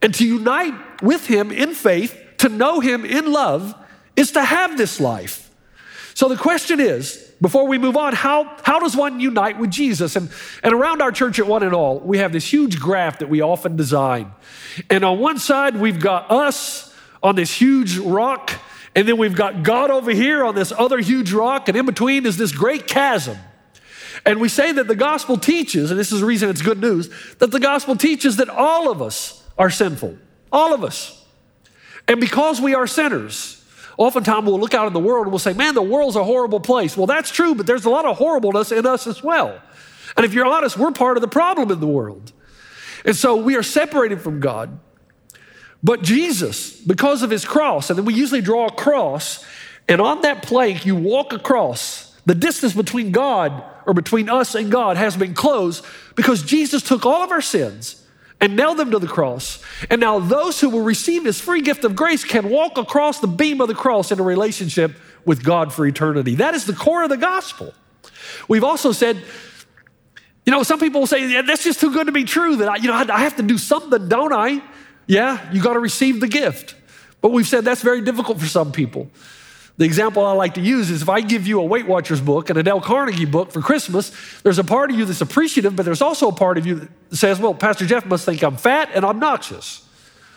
And 0.02 0.12
to 0.14 0.26
unite 0.26 1.02
with 1.02 1.26
him 1.26 1.50
in 1.52 1.74
faith, 1.74 2.16
to 2.38 2.48
know 2.48 2.80
him 2.80 3.04
in 3.04 3.32
love, 3.32 3.74
is 4.16 4.32
to 4.32 4.42
have 4.42 4.76
this 4.76 5.00
life. 5.00 5.48
So 6.14 6.28
the 6.28 6.36
question 6.36 6.80
is 6.80 7.27
before 7.40 7.68
we 7.68 7.78
move 7.78 7.96
on, 7.96 8.14
how, 8.14 8.56
how 8.64 8.80
does 8.80 8.96
one 8.96 9.20
unite 9.20 9.58
with 9.58 9.70
Jesus? 9.70 10.16
And, 10.16 10.30
and 10.62 10.74
around 10.74 11.00
our 11.00 11.12
church 11.12 11.38
at 11.38 11.46
One 11.46 11.62
and 11.62 11.72
All, 11.72 12.00
we 12.00 12.18
have 12.18 12.32
this 12.32 12.52
huge 12.52 12.80
graph 12.80 13.20
that 13.20 13.28
we 13.28 13.40
often 13.40 13.76
design. 13.76 14.32
And 14.90 15.04
on 15.04 15.18
one 15.20 15.38
side, 15.38 15.76
we've 15.76 16.00
got 16.00 16.30
us 16.30 16.94
on 17.22 17.36
this 17.36 17.52
huge 17.52 17.98
rock, 17.98 18.52
and 18.94 19.06
then 19.06 19.18
we've 19.18 19.36
got 19.36 19.62
God 19.62 19.90
over 19.90 20.10
here 20.10 20.44
on 20.44 20.54
this 20.54 20.72
other 20.72 20.98
huge 20.98 21.32
rock, 21.32 21.68
and 21.68 21.76
in 21.76 21.86
between 21.86 22.26
is 22.26 22.36
this 22.36 22.52
great 22.52 22.86
chasm. 22.88 23.36
And 24.26 24.40
we 24.40 24.48
say 24.48 24.72
that 24.72 24.88
the 24.88 24.96
gospel 24.96 25.36
teaches, 25.36 25.90
and 25.90 25.98
this 25.98 26.10
is 26.10 26.20
the 26.20 26.26
reason 26.26 26.48
it's 26.48 26.62
good 26.62 26.80
news, 26.80 27.08
that 27.38 27.52
the 27.52 27.60
gospel 27.60 27.94
teaches 27.94 28.36
that 28.36 28.48
all 28.48 28.90
of 28.90 29.00
us 29.00 29.44
are 29.56 29.70
sinful. 29.70 30.18
All 30.50 30.74
of 30.74 30.82
us. 30.82 31.24
And 32.08 32.20
because 32.20 32.60
we 32.60 32.74
are 32.74 32.86
sinners, 32.86 33.57
Oftentimes 33.98 34.46
we'll 34.46 34.60
look 34.60 34.74
out 34.74 34.86
in 34.86 34.92
the 34.92 35.00
world 35.00 35.26
and 35.26 35.32
we'll 35.32 35.40
say, 35.40 35.52
man, 35.52 35.74
the 35.74 35.82
world's 35.82 36.16
a 36.16 36.22
horrible 36.22 36.60
place. 36.60 36.96
Well, 36.96 37.08
that's 37.08 37.30
true, 37.30 37.54
but 37.56 37.66
there's 37.66 37.84
a 37.84 37.90
lot 37.90 38.06
of 38.06 38.16
horribleness 38.16 38.72
in 38.72 38.86
us 38.86 39.08
as 39.08 39.22
well. 39.22 39.60
And 40.16 40.24
if 40.24 40.32
you're 40.32 40.46
honest, 40.46 40.78
we're 40.78 40.92
part 40.92 41.16
of 41.16 41.20
the 41.20 41.28
problem 41.28 41.70
in 41.72 41.80
the 41.80 41.86
world. 41.86 42.32
And 43.04 43.16
so 43.16 43.36
we 43.36 43.56
are 43.56 43.62
separated 43.62 44.20
from 44.20 44.38
God. 44.38 44.78
But 45.82 46.02
Jesus, 46.02 46.80
because 46.80 47.22
of 47.22 47.30
his 47.30 47.44
cross, 47.44 47.90
and 47.90 47.98
then 47.98 48.04
we 48.04 48.14
usually 48.14 48.40
draw 48.40 48.66
a 48.66 48.72
cross, 48.72 49.44
and 49.88 50.00
on 50.00 50.22
that 50.22 50.44
plank 50.44 50.86
you 50.86 50.94
walk 50.94 51.32
across, 51.32 52.16
the 52.24 52.36
distance 52.36 52.74
between 52.74 53.10
God 53.10 53.64
or 53.84 53.94
between 53.94 54.28
us 54.28 54.54
and 54.54 54.70
God 54.70 54.96
has 54.96 55.16
been 55.16 55.34
closed 55.34 55.84
because 56.14 56.42
Jesus 56.42 56.82
took 56.82 57.04
all 57.04 57.22
of 57.22 57.32
our 57.32 57.40
sins 57.40 58.04
and 58.40 58.56
nailed 58.56 58.76
them 58.76 58.90
to 58.92 58.98
the 58.98 59.06
cross. 59.06 59.62
And 59.90 60.00
now 60.00 60.18
those 60.18 60.60
who 60.60 60.70
will 60.70 60.82
receive 60.82 61.24
this 61.24 61.40
free 61.40 61.60
gift 61.60 61.84
of 61.84 61.96
grace 61.96 62.24
can 62.24 62.48
walk 62.48 62.78
across 62.78 63.20
the 63.20 63.26
beam 63.26 63.60
of 63.60 63.68
the 63.68 63.74
cross 63.74 64.12
in 64.12 64.20
a 64.20 64.22
relationship 64.22 64.96
with 65.24 65.42
God 65.42 65.72
for 65.72 65.86
eternity. 65.86 66.36
That 66.36 66.54
is 66.54 66.64
the 66.64 66.72
core 66.72 67.02
of 67.02 67.10
the 67.10 67.16
gospel. 67.16 67.74
We've 68.46 68.64
also 68.64 68.92
said, 68.92 69.22
you 70.46 70.52
know, 70.52 70.62
some 70.62 70.78
people 70.80 71.06
say, 71.06 71.28
yeah, 71.28 71.42
that's 71.42 71.64
just 71.64 71.80
too 71.80 71.92
good 71.92 72.06
to 72.06 72.12
be 72.12 72.24
true 72.24 72.56
that 72.56 72.68
I, 72.68 72.76
you 72.76 72.88
know, 72.88 72.94
I 72.94 73.20
have 73.20 73.36
to 73.36 73.42
do 73.42 73.58
something, 73.58 74.08
don't 74.08 74.32
I? 74.32 74.62
Yeah, 75.06 75.50
you 75.52 75.62
got 75.62 75.74
to 75.74 75.80
receive 75.80 76.20
the 76.20 76.28
gift. 76.28 76.74
But 77.20 77.32
we've 77.32 77.46
said 77.46 77.64
that's 77.64 77.82
very 77.82 78.00
difficult 78.00 78.38
for 78.38 78.46
some 78.46 78.72
people. 78.72 79.10
The 79.78 79.84
example 79.84 80.24
I 80.24 80.32
like 80.32 80.54
to 80.54 80.60
use 80.60 80.90
is 80.90 81.02
if 81.02 81.08
I 81.08 81.20
give 81.20 81.46
you 81.46 81.60
a 81.60 81.64
Weight 81.64 81.86
Watchers 81.86 82.20
book 82.20 82.50
and 82.50 82.58
a 82.58 82.64
Dale 82.64 82.80
Carnegie 82.80 83.24
book 83.24 83.52
for 83.52 83.62
Christmas, 83.62 84.10
there's 84.42 84.58
a 84.58 84.64
part 84.64 84.90
of 84.90 84.98
you 84.98 85.04
that's 85.04 85.20
appreciative, 85.20 85.76
but 85.76 85.84
there's 85.84 86.02
also 86.02 86.28
a 86.28 86.32
part 86.32 86.58
of 86.58 86.66
you 86.66 86.74
that 87.08 87.16
says, 87.16 87.38
well, 87.38 87.54
Pastor 87.54 87.86
Jeff 87.86 88.04
must 88.04 88.24
think 88.24 88.42
I'm 88.42 88.56
fat 88.56 88.90
and 88.92 89.04
obnoxious. 89.04 89.88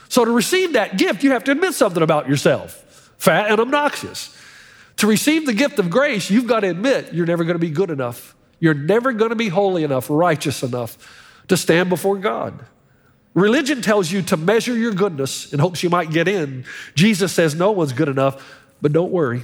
So 0.09 0.23
to 0.23 0.31
receive 0.31 0.73
that 0.73 0.97
gift, 0.97 1.23
you 1.23 1.31
have 1.31 1.43
to 1.45 1.51
admit 1.51 1.73
something 1.73 2.03
about 2.03 2.29
yourself 2.29 2.77
fat 3.17 3.51
and 3.51 3.59
obnoxious. 3.59 4.35
To 4.97 5.07
receive 5.07 5.45
the 5.45 5.53
gift 5.53 5.79
of 5.79 5.89
grace, 5.89 6.29
you've 6.29 6.47
got 6.47 6.61
to 6.61 6.69
admit 6.69 7.13
you're 7.13 7.25
never 7.25 7.43
going 7.43 7.55
to 7.55 7.59
be 7.59 7.69
good 7.69 7.89
enough. 7.89 8.35
You're 8.59 8.73
never 8.75 9.11
going 9.13 9.29
to 9.29 9.35
be 9.35 9.49
holy 9.49 9.83
enough, 9.83 10.09
righteous 10.09 10.63
enough 10.63 10.97
to 11.47 11.57
stand 11.57 11.89
before 11.89 12.17
God. 12.17 12.65
Religion 13.33 13.81
tells 13.81 14.11
you 14.11 14.21
to 14.23 14.37
measure 14.37 14.75
your 14.75 14.93
goodness 14.93 15.53
in 15.53 15.59
hopes 15.59 15.81
you 15.83 15.89
might 15.89 16.11
get 16.11 16.27
in. 16.27 16.65
Jesus 16.95 17.31
says 17.31 17.55
no 17.55 17.71
one's 17.71 17.93
good 17.93 18.09
enough, 18.09 18.60
but 18.81 18.91
don't 18.91 19.11
worry. 19.11 19.43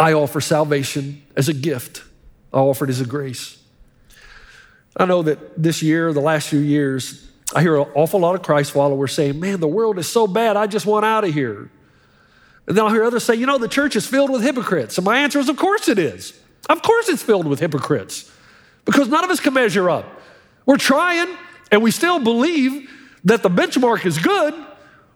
I 0.00 0.12
offer 0.12 0.40
salvation 0.40 1.22
as 1.36 1.48
a 1.48 1.54
gift, 1.54 2.02
I 2.52 2.58
offer 2.58 2.84
it 2.84 2.90
as 2.90 3.00
a 3.00 3.06
grace. 3.06 3.58
I 4.96 5.04
know 5.04 5.22
that 5.22 5.62
this 5.62 5.82
year, 5.82 6.12
the 6.12 6.20
last 6.20 6.48
few 6.48 6.58
years, 6.58 7.30
I 7.54 7.62
hear 7.62 7.76
an 7.76 7.86
awful 7.94 8.20
lot 8.20 8.34
of 8.34 8.42
Christ 8.42 8.72
followers 8.72 9.12
saying, 9.12 9.38
Man, 9.38 9.60
the 9.60 9.68
world 9.68 9.98
is 9.98 10.08
so 10.08 10.26
bad, 10.26 10.56
I 10.56 10.66
just 10.66 10.86
want 10.86 11.04
out 11.04 11.24
of 11.24 11.32
here. 11.32 11.70
And 12.66 12.76
then 12.76 12.84
I'll 12.84 12.90
hear 12.90 13.04
others 13.04 13.24
say, 13.24 13.34
You 13.34 13.46
know, 13.46 13.58
the 13.58 13.68
church 13.68 13.96
is 13.96 14.06
filled 14.06 14.30
with 14.30 14.42
hypocrites. 14.42 14.98
And 14.98 15.04
my 15.04 15.18
answer 15.18 15.38
is, 15.38 15.48
Of 15.48 15.56
course 15.56 15.88
it 15.88 15.98
is. 15.98 16.38
Of 16.68 16.82
course 16.82 17.08
it's 17.08 17.22
filled 17.22 17.46
with 17.46 17.60
hypocrites 17.60 18.30
because 18.84 19.08
none 19.08 19.24
of 19.24 19.30
us 19.30 19.40
can 19.40 19.54
measure 19.54 19.88
up. 19.88 20.04
We're 20.66 20.76
trying, 20.76 21.34
and 21.70 21.82
we 21.82 21.90
still 21.90 22.18
believe 22.18 22.90
that 23.24 23.42
the 23.42 23.48
benchmark 23.48 24.04
is 24.04 24.18
good, 24.18 24.54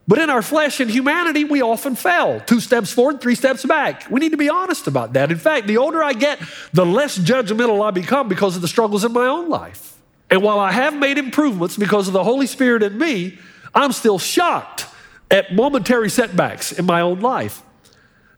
but 0.08 0.18
in 0.18 0.30
our 0.30 0.42
flesh 0.42 0.80
and 0.80 0.90
humanity, 0.90 1.44
we 1.44 1.62
often 1.62 1.94
fail. 1.94 2.40
Two 2.40 2.60
steps 2.60 2.92
forward, 2.92 3.20
three 3.20 3.36
steps 3.36 3.64
back. 3.64 4.10
We 4.10 4.20
need 4.20 4.32
to 4.32 4.36
be 4.36 4.48
honest 4.48 4.86
about 4.88 5.12
that. 5.12 5.30
In 5.30 5.38
fact, 5.38 5.66
the 5.66 5.76
older 5.76 6.02
I 6.02 6.12
get, 6.12 6.40
the 6.72 6.84
less 6.84 7.16
judgmental 7.18 7.86
I 7.86 7.92
become 7.92 8.28
because 8.28 8.56
of 8.56 8.62
the 8.62 8.68
struggles 8.68 9.04
in 9.04 9.12
my 9.12 9.26
own 9.26 9.48
life. 9.48 9.96
And 10.28 10.42
while 10.42 10.58
I 10.58 10.72
have 10.72 10.96
made 10.96 11.18
improvements 11.18 11.76
because 11.76 12.08
of 12.08 12.14
the 12.14 12.24
Holy 12.24 12.46
Spirit 12.46 12.82
in 12.82 12.98
me, 12.98 13.38
I'm 13.74 13.92
still 13.92 14.18
shocked 14.18 14.86
at 15.30 15.54
momentary 15.54 16.10
setbacks 16.10 16.72
in 16.72 16.84
my 16.84 17.00
own 17.00 17.20
life. 17.20 17.62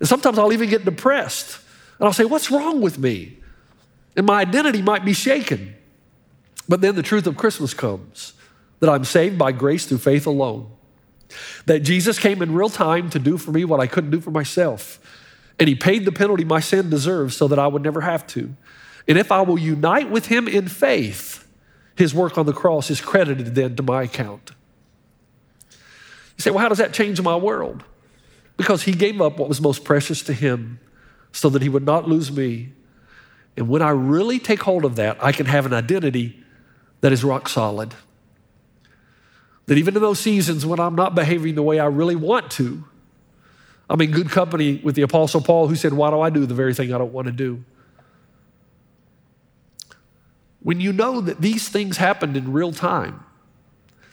And 0.01 0.09
sometimes 0.09 0.39
I'll 0.39 0.53
even 0.53 0.69
get 0.69 0.85
depressed. 0.85 1.59
And 1.99 2.07
I'll 2.07 2.13
say, 2.13 2.25
What's 2.25 2.51
wrong 2.51 2.81
with 2.81 2.99
me? 2.99 3.39
And 4.17 4.27
my 4.27 4.41
identity 4.41 4.83
might 4.83 5.05
be 5.05 5.13
shaken. 5.13 5.75
But 6.69 6.81
then 6.81 6.95
the 6.95 7.03
truth 7.03 7.27
of 7.27 7.37
Christmas 7.37 7.75
comes 7.75 8.35
that 8.81 8.91
I'm 8.91 9.05
saved 9.05 9.39
by 9.39 9.53
grace 9.53 9.87
through 9.87 9.99
faith 9.99 10.27
alone. 10.27 10.74
That 11.67 11.81
Jesus 11.81 12.19
came 12.19 12.43
in 12.43 12.55
real 12.55 12.69
time 12.69 13.11
to 13.11 13.19
do 13.19 13.39
for 13.39 13.51
me 13.51 13.65
what 13.65 13.81
I 13.81 13.87
couldn't 13.87 14.11
do 14.11 14.21
for 14.21 14.31
myself. 14.31 15.01
And 15.59 15.69
he 15.69 15.75
paid 15.75 16.05
the 16.05 16.13
penalty 16.13 16.45
my 16.45 16.61
sin 16.61 16.91
deserves 16.91 17.37
so 17.37 17.49
that 17.49 17.59
I 17.59 17.67
would 17.67 17.83
never 17.83 18.01
have 18.01 18.27
to. 18.29 18.55
And 19.07 19.19
if 19.19 19.31
I 19.31 19.43
will 19.43 19.59
unite 19.59 20.11
with 20.11 20.27
him 20.27 20.49
in 20.49 20.69
faith, 20.69 21.47
his 21.97 22.15
work 22.15 22.37
on 22.39 22.47
the 22.47 22.53
cross 22.53 22.91
is 22.91 23.01
credited 23.01 23.55
then 23.55 23.77
to 23.77 23.83
my 23.83 24.03
account. 24.03 24.53
You 26.37 26.43
say, 26.43 26.51
well, 26.51 26.61
how 26.61 26.69
does 26.69 26.79
that 26.79 26.93
change 26.93 27.21
my 27.21 27.37
world? 27.37 27.85
Because 28.57 28.83
he 28.83 28.93
gave 28.93 29.21
up 29.21 29.39
what 29.39 29.49
was 29.49 29.61
most 29.61 29.85
precious 29.85 30.23
to 30.23 30.33
him 30.33 30.81
so 31.33 31.49
that 31.51 31.63
he 31.63 31.69
would 31.69 31.85
not 31.85 32.09
lose 32.09 32.33
me. 32.33 32.73
And 33.57 33.69
when 33.69 33.83
I 33.83 33.91
really 33.91 34.39
take 34.39 34.63
hold 34.63 34.85
of 34.85 34.97
that, 34.97 35.23
I 35.23 35.33
can 35.33 35.47
have 35.47 35.67
an 35.67 35.73
identity 35.73 36.43
that 37.01 37.13
is 37.13 37.23
rock 37.23 37.49
solid. 37.49 37.95
That 39.67 39.79
even 39.79 39.97
in 39.97 40.03
those 40.03 40.21
seasons 40.21 40.67
when 40.67 40.79
I'm 40.79 40.95
not 40.95 41.15
behaving 41.15 41.55
the 41.55 41.63
way 41.63 41.81
I 41.81 41.87
really 41.87 42.17
want 42.17 42.51
to, 42.53 42.85
I'm 43.89 44.01
in 44.01 44.11
good 44.11 44.31
company 44.31 44.77
with 44.77 44.95
the 44.95 45.03
Apostle 45.03 45.41
Paul 45.41 45.69
who 45.69 45.77
said, 45.77 45.93
Why 45.93 46.11
do 46.11 46.21
I 46.21 46.31
do 46.31 46.47
the 46.47 46.55
very 46.55 46.75
thing 46.75 46.93
I 46.93 46.99
don't 46.99 47.13
want 47.13 47.27
to 47.27 47.33
do? 47.33 47.65
When 50.61 50.81
you 50.81 50.93
know 50.93 51.21
that 51.21 51.41
these 51.41 51.69
things 51.69 51.99
happened 51.99 52.37
in 52.37 52.53
real 52.53 52.73
time, 52.73 53.25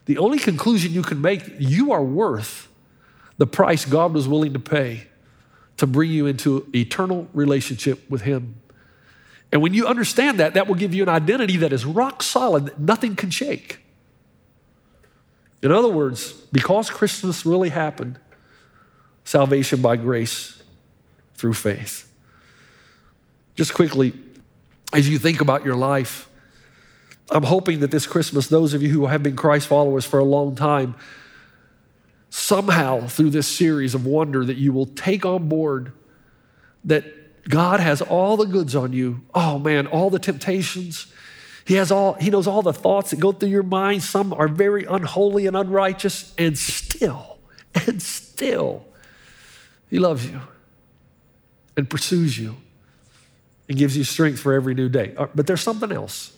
the 0.06 0.18
only 0.18 0.40
conclusion 0.40 0.92
you 0.92 1.02
can 1.02 1.22
make, 1.22 1.44
you 1.60 1.92
are 1.94 2.04
worth 2.04 2.68
the 3.38 3.48
price 3.48 3.86
God 3.86 4.14
was 4.14 4.28
willing 4.28 4.54
to 4.54 4.60
pay 4.60 5.08
to 5.78 5.88
bring 5.88 6.12
you 6.12 6.28
into 6.28 6.70
eternal 6.76 7.28
relationship 7.34 8.08
with 8.10 8.22
Him. 8.22 8.62
And 9.52 9.62
when 9.62 9.74
you 9.74 9.88
understand 9.88 10.40
that, 10.40 10.54
that 10.54 10.68
will 10.68 10.76
give 10.76 10.94
you 10.94 11.04
an 11.04 11.10
identity 11.10 11.58
that 11.58 11.74
is 11.74 11.86
rock 11.86 12.22
solid, 12.22 12.66
that 12.68 12.80
nothing 12.80 13.16
can 13.16 13.30
shake. 13.30 13.80
In 15.62 15.72
other 15.72 15.90
words, 15.90 16.34
because 16.52 16.90
Christmas 16.90 17.46
really 17.46 17.70
happened, 17.70 18.20
salvation 19.24 19.82
by 19.82 19.96
grace 19.96 20.62
through 21.36 21.54
faith. 21.54 22.12
Just 23.56 23.74
quickly, 23.74 24.14
as 24.94 25.08
you 25.08 25.20
think 25.20 25.42
about 25.42 25.64
your 25.64 25.76
life, 25.76 26.28
I'm 27.30 27.44
hoping 27.44 27.80
that 27.80 27.92
this 27.92 28.08
Christmas, 28.08 28.48
those 28.48 28.74
of 28.74 28.82
you 28.82 28.90
who 28.90 29.06
have 29.06 29.24
been 29.24 29.36
Christ 29.36 29.68
followers 29.68 30.06
for 30.06 30.20
a 30.20 30.24
long 30.24 30.56
time, 30.56 30.96
somehow 32.30 33.08
through 33.08 33.30
this 33.30 33.48
series 33.48 33.94
of 33.94 34.06
wonder, 34.06 34.44
that 34.44 34.58
you 34.58 34.74
will 34.74 34.88
take 34.88 35.26
on 35.26 35.48
board 35.48 35.94
that 36.84 37.06
God 37.48 37.80
has 37.80 38.02
all 38.02 38.38
the 38.38 38.46
goods 38.46 38.76
on 38.76 38.94
you. 38.94 39.22
Oh 39.34 39.60
man, 39.60 39.88
all 39.88 40.10
the 40.10 40.20
temptations, 40.20 41.08
he 41.66 41.76
has 41.76 41.92
all, 41.92 42.14
he 42.14 42.30
knows 42.30 42.48
all 42.48 42.62
the 42.62 42.74
thoughts 42.74 43.12
that 43.12 43.20
go 43.20 43.32
through 43.32 43.50
your 43.50 43.64
mind. 43.64 44.04
Some 44.04 44.34
are 44.34 44.48
very 44.48 44.86
unholy 44.86 45.48
and 45.48 45.56
unrighteous, 45.56 46.34
and 46.38 46.58
still, 46.58 47.38
and 47.88 48.02
still, 48.02 48.86
he 49.90 50.00
loves 50.00 50.26
you 50.26 50.42
and 51.78 51.90
pursues 51.90 52.38
you 52.38 52.56
and 53.70 53.78
gives 53.78 53.96
you 53.96 54.04
strength 54.04 54.40
for 54.40 54.54
every 54.54 54.74
new 54.74 54.90
day. 54.90 55.14
Uh, 55.18 55.28
but 55.34 55.48
there's 55.48 55.62
something 55.62 55.92
else. 55.92 56.34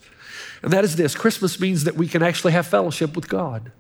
And 0.61 0.71
that 0.71 0.83
is 0.83 0.95
this 0.95 1.15
Christmas 1.15 1.59
means 1.59 1.83
that 1.83 1.95
we 1.95 2.07
can 2.07 2.23
actually 2.23 2.53
have 2.53 2.67
fellowship 2.67 3.15
with 3.15 3.27
God. 3.27 3.71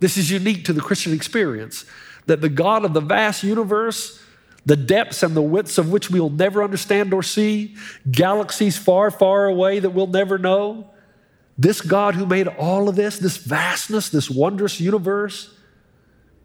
This 0.00 0.16
is 0.16 0.30
unique 0.30 0.64
to 0.66 0.72
the 0.72 0.80
Christian 0.80 1.12
experience 1.12 1.84
that 2.26 2.40
the 2.40 2.48
God 2.48 2.84
of 2.84 2.92
the 2.92 3.00
vast 3.00 3.42
universe 3.42 4.20
the 4.66 4.76
depths 4.76 5.22
and 5.22 5.34
the 5.36 5.42
widths 5.42 5.78
of 5.78 5.90
which 5.90 6.10
we'll 6.10 6.28
never 6.28 6.62
understand 6.62 7.14
or 7.14 7.22
see, 7.22 7.76
galaxies 8.10 8.76
far, 8.76 9.10
far 9.12 9.46
away 9.46 9.78
that 9.78 9.90
we'll 9.90 10.08
never 10.08 10.38
know. 10.38 10.90
This 11.56 11.80
God 11.80 12.16
who 12.16 12.26
made 12.26 12.48
all 12.48 12.88
of 12.88 12.96
this, 12.96 13.18
this 13.18 13.38
vastness, 13.38 14.10
this 14.10 14.28
wondrous 14.28 14.80
universe, 14.80 15.54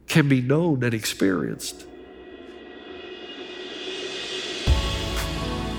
can 0.07 0.29
be 0.29 0.39
known 0.39 0.83
and 0.83 0.93
experienced. 0.93 1.87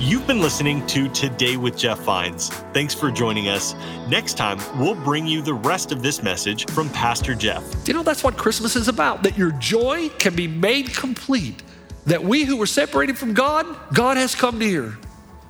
You've 0.00 0.26
been 0.26 0.40
listening 0.40 0.84
to 0.88 1.08
Today 1.10 1.56
with 1.56 1.78
Jeff 1.78 2.00
Vines. 2.00 2.48
Thanks 2.74 2.92
for 2.92 3.12
joining 3.12 3.48
us. 3.48 3.76
Next 4.08 4.36
time, 4.36 4.58
we'll 4.76 4.96
bring 4.96 5.28
you 5.28 5.42
the 5.42 5.54
rest 5.54 5.92
of 5.92 6.02
this 6.02 6.24
message 6.24 6.68
from 6.72 6.88
Pastor 6.90 7.36
Jeff. 7.36 7.62
You 7.86 7.94
know, 7.94 8.02
that's 8.02 8.24
what 8.24 8.36
Christmas 8.36 8.74
is 8.74 8.88
about, 8.88 9.22
that 9.22 9.38
your 9.38 9.52
joy 9.52 10.08
can 10.18 10.34
be 10.34 10.48
made 10.48 10.92
complete 10.92 11.62
that 12.06 12.22
we 12.24 12.44
who 12.44 12.56
were 12.56 12.66
separated 12.66 13.16
from 13.16 13.34
God, 13.34 13.66
God 13.92 14.16
has 14.16 14.34
come 14.34 14.58
near 14.58 14.98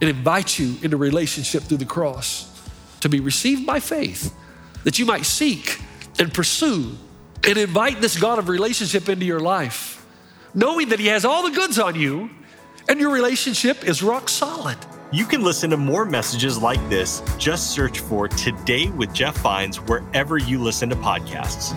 and 0.01 0.11
invites 0.11 0.59
you 0.59 0.77
into 0.83 0.97
relationship 0.97 1.63
through 1.63 1.79
the 1.79 1.85
cross 1.85 2.49
to 3.01 3.09
be 3.09 3.21
received 3.21 3.67
by 3.67 3.81
faith, 3.81 4.35
that 4.85 4.99
you 4.99 5.07
might 5.07 5.25
seek 5.25 5.81
and 6.19 6.33
pursue 6.33 6.93
and 7.47 7.59
invite 7.59 8.01
this 8.01 8.19
God 8.19 8.39
of 8.39 8.49
relationship 8.49 9.09
into 9.09 9.25
your 9.25 9.41
life, 9.41 10.05
knowing 10.55 10.91
that 10.91 11.01
He 11.01 11.07
has 11.07 11.25
all 11.25 11.43
the 11.43 11.55
goods 11.55 11.79
on 11.79 11.95
you 11.95 12.31
and 12.89 13.01
your 13.01 13.13
relationship 13.13 13.85
is 13.85 14.03
rock 14.03 14.29
solid. 14.29 14.77
You 15.13 15.25
can 15.25 15.43
listen 15.43 15.71
to 15.71 15.77
more 15.77 16.05
messages 16.05 16.59
like 16.59 16.81
this. 16.89 17.23
Just 17.39 17.73
search 17.73 18.01
for 18.01 18.29
Today 18.29 18.89
with 18.89 19.13
Jeff 19.13 19.37
Vines 19.39 19.77
wherever 19.77 20.39
you 20.39 20.59
listen 20.59 20.89
to 20.89 20.97
podcasts. 20.97 21.77